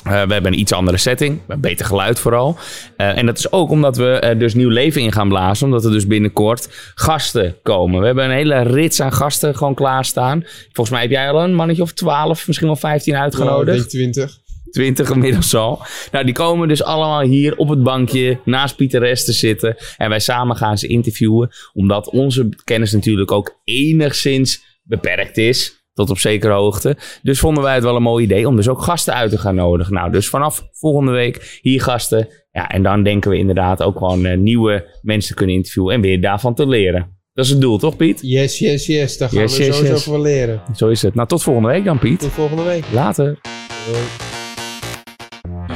Uh, 0.07 0.12
we 0.12 0.33
hebben 0.33 0.52
een 0.52 0.59
iets 0.59 0.72
andere 0.72 0.96
setting, 0.96 1.40
beter 1.59 1.87
geluid 1.87 2.18
vooral. 2.18 2.57
Uh, 2.96 3.18
en 3.18 3.26
dat 3.26 3.38
is 3.38 3.52
ook 3.52 3.70
omdat 3.70 3.96
we 3.96 4.09
er 4.09 4.38
dus 4.38 4.55
nieuw 4.55 4.68
leven 4.68 5.00
in 5.00 5.12
gaan 5.12 5.29
blazen, 5.29 5.66
omdat 5.66 5.85
er 5.85 5.90
dus 5.90 6.07
binnenkort 6.07 6.68
gasten 6.94 7.57
komen. 7.62 8.00
We 8.00 8.07
hebben 8.07 8.24
een 8.24 8.31
hele 8.31 8.62
rits 8.62 9.00
aan 9.00 9.12
gasten 9.12 9.57
gewoon 9.57 9.74
klaarstaan. 9.74 10.44
Volgens 10.72 10.90
mij 10.90 11.00
heb 11.00 11.11
jij 11.11 11.31
al 11.31 11.42
een 11.42 11.55
mannetje 11.55 11.83
of 11.83 11.92
12, 11.92 12.46
misschien 12.46 12.68
wel 12.68 12.76
15 12.76 13.16
uitgenodigd. 13.16 13.85
Oh, 13.85 13.87
20. 13.87 14.38
20 14.70 15.11
inmiddels 15.11 15.55
al. 15.55 15.83
Nou, 16.12 16.24
die 16.24 16.35
komen 16.35 16.68
dus 16.68 16.83
allemaal 16.83 17.20
hier 17.20 17.57
op 17.57 17.68
het 17.68 17.83
bankje 17.83 18.40
naast 18.44 18.76
Pieter 18.76 19.00
Rest 19.00 19.24
te 19.24 19.33
zitten. 19.33 19.76
En 19.96 20.09
wij 20.09 20.20
samen 20.20 20.57
gaan 20.57 20.79
ze 20.79 20.87
interviewen. 20.87 21.50
Omdat 21.72 22.11
onze 22.11 22.48
kennis 22.64 22.92
natuurlijk 22.92 23.33
ook 23.33 23.61
enigszins 23.64 24.64
beperkt 24.83 25.37
is. 25.37 25.85
Tot 25.92 26.11
op 26.11 26.18
zekere 26.18 26.52
hoogte. 26.52 26.96
Dus 27.22 27.38
vonden 27.38 27.62
wij 27.62 27.74
het 27.74 27.83
wel 27.83 27.96
een 27.96 28.02
mooi 28.02 28.24
idee 28.24 28.48
om 28.48 28.57
dus 28.57 28.68
ook 28.68 28.83
gasten 28.83 29.14
uit 29.14 29.31
te 29.31 29.38
gaan 29.38 29.55
nodigen. 29.55 29.94
Nou, 29.94 30.12
dus 30.12 30.29
vanaf 30.29 30.68
volgende 30.72 31.12
week 31.12 31.59
hier 31.62 31.83
gasten. 31.83 32.29
Ja, 32.50 32.68
en 32.68 32.83
dan 32.83 33.02
denken 33.02 33.31
we 33.31 33.37
inderdaad 33.37 33.83
ook 33.83 33.98
gewoon 33.98 34.26
uh, 34.26 34.37
nieuwe 34.37 34.98
mensen 35.02 35.31
te 35.31 35.37
kunnen 35.37 35.55
interviewen. 35.55 35.94
En 35.94 36.00
weer 36.00 36.20
daarvan 36.20 36.55
te 36.55 36.66
leren. 36.66 37.16
Dat 37.37 37.44
is 37.44 37.50
het 37.50 37.61
doel, 37.61 37.79
toch 37.79 37.96
Piet? 37.96 38.20
Yes, 38.22 38.59
yes, 38.59 38.87
yes. 38.87 39.18
Daar 39.18 39.29
gaan 39.29 39.40
yes, 39.40 39.57
we 39.57 39.64
yes, 39.64 39.74
sowieso 39.74 39.94
yes. 39.94 40.05
van 40.05 40.20
leren. 40.20 40.61
Zo 40.74 40.88
is 40.88 41.02
het. 41.02 41.14
Nou, 41.14 41.29
tot 41.29 41.42
volgende 41.42 41.68
week 41.68 41.85
dan 41.85 41.98
Piet. 41.98 42.20
Tot 42.20 42.31
volgende 42.31 42.62
week. 42.62 42.85
Later. 42.92 43.38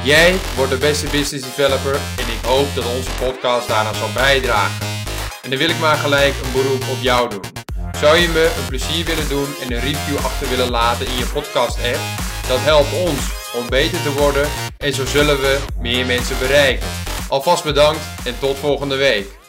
Jij 0.04 0.36
wordt 0.56 0.70
de 0.70 0.78
beste 0.78 1.06
business 1.06 1.44
developer 1.44 1.94
en 1.94 2.28
ik 2.36 2.44
hoop 2.44 2.74
dat 2.74 2.84
onze 2.96 3.10
podcast 3.10 3.68
daaraan 3.68 3.94
zal 3.94 4.12
bijdragen. 4.14 4.86
En 5.42 5.50
dan 5.50 5.58
wil 5.58 5.68
ik 5.68 5.78
maar 5.78 5.96
gelijk 5.96 6.34
een 6.44 6.52
beroep 6.52 6.82
op 6.90 7.02
jou 7.02 7.30
doen. 7.30 7.44
Zou 8.00 8.16
je 8.16 8.28
me 8.28 8.52
een 8.58 8.68
plezier 8.68 9.04
willen 9.04 9.28
doen 9.28 9.46
en 9.62 9.72
een 9.72 9.80
review 9.80 10.16
achter 10.16 10.48
willen 10.48 10.70
laten 10.70 11.06
in 11.06 11.16
je 11.16 11.26
podcast 11.32 11.76
app? 11.76 11.98
Dat 12.48 12.58
helpt 12.60 12.92
ons 12.92 13.20
om 13.54 13.68
beter 13.68 14.02
te 14.02 14.12
worden 14.12 14.48
en 14.76 14.92
zo 14.92 15.06
zullen 15.06 15.40
we 15.40 15.58
meer 15.80 16.06
mensen 16.06 16.38
bereiken. 16.38 16.86
Alvast 17.28 17.64
bedankt 17.64 18.00
en 18.24 18.38
tot 18.38 18.56
volgende 18.58 18.96
week. 18.96 19.39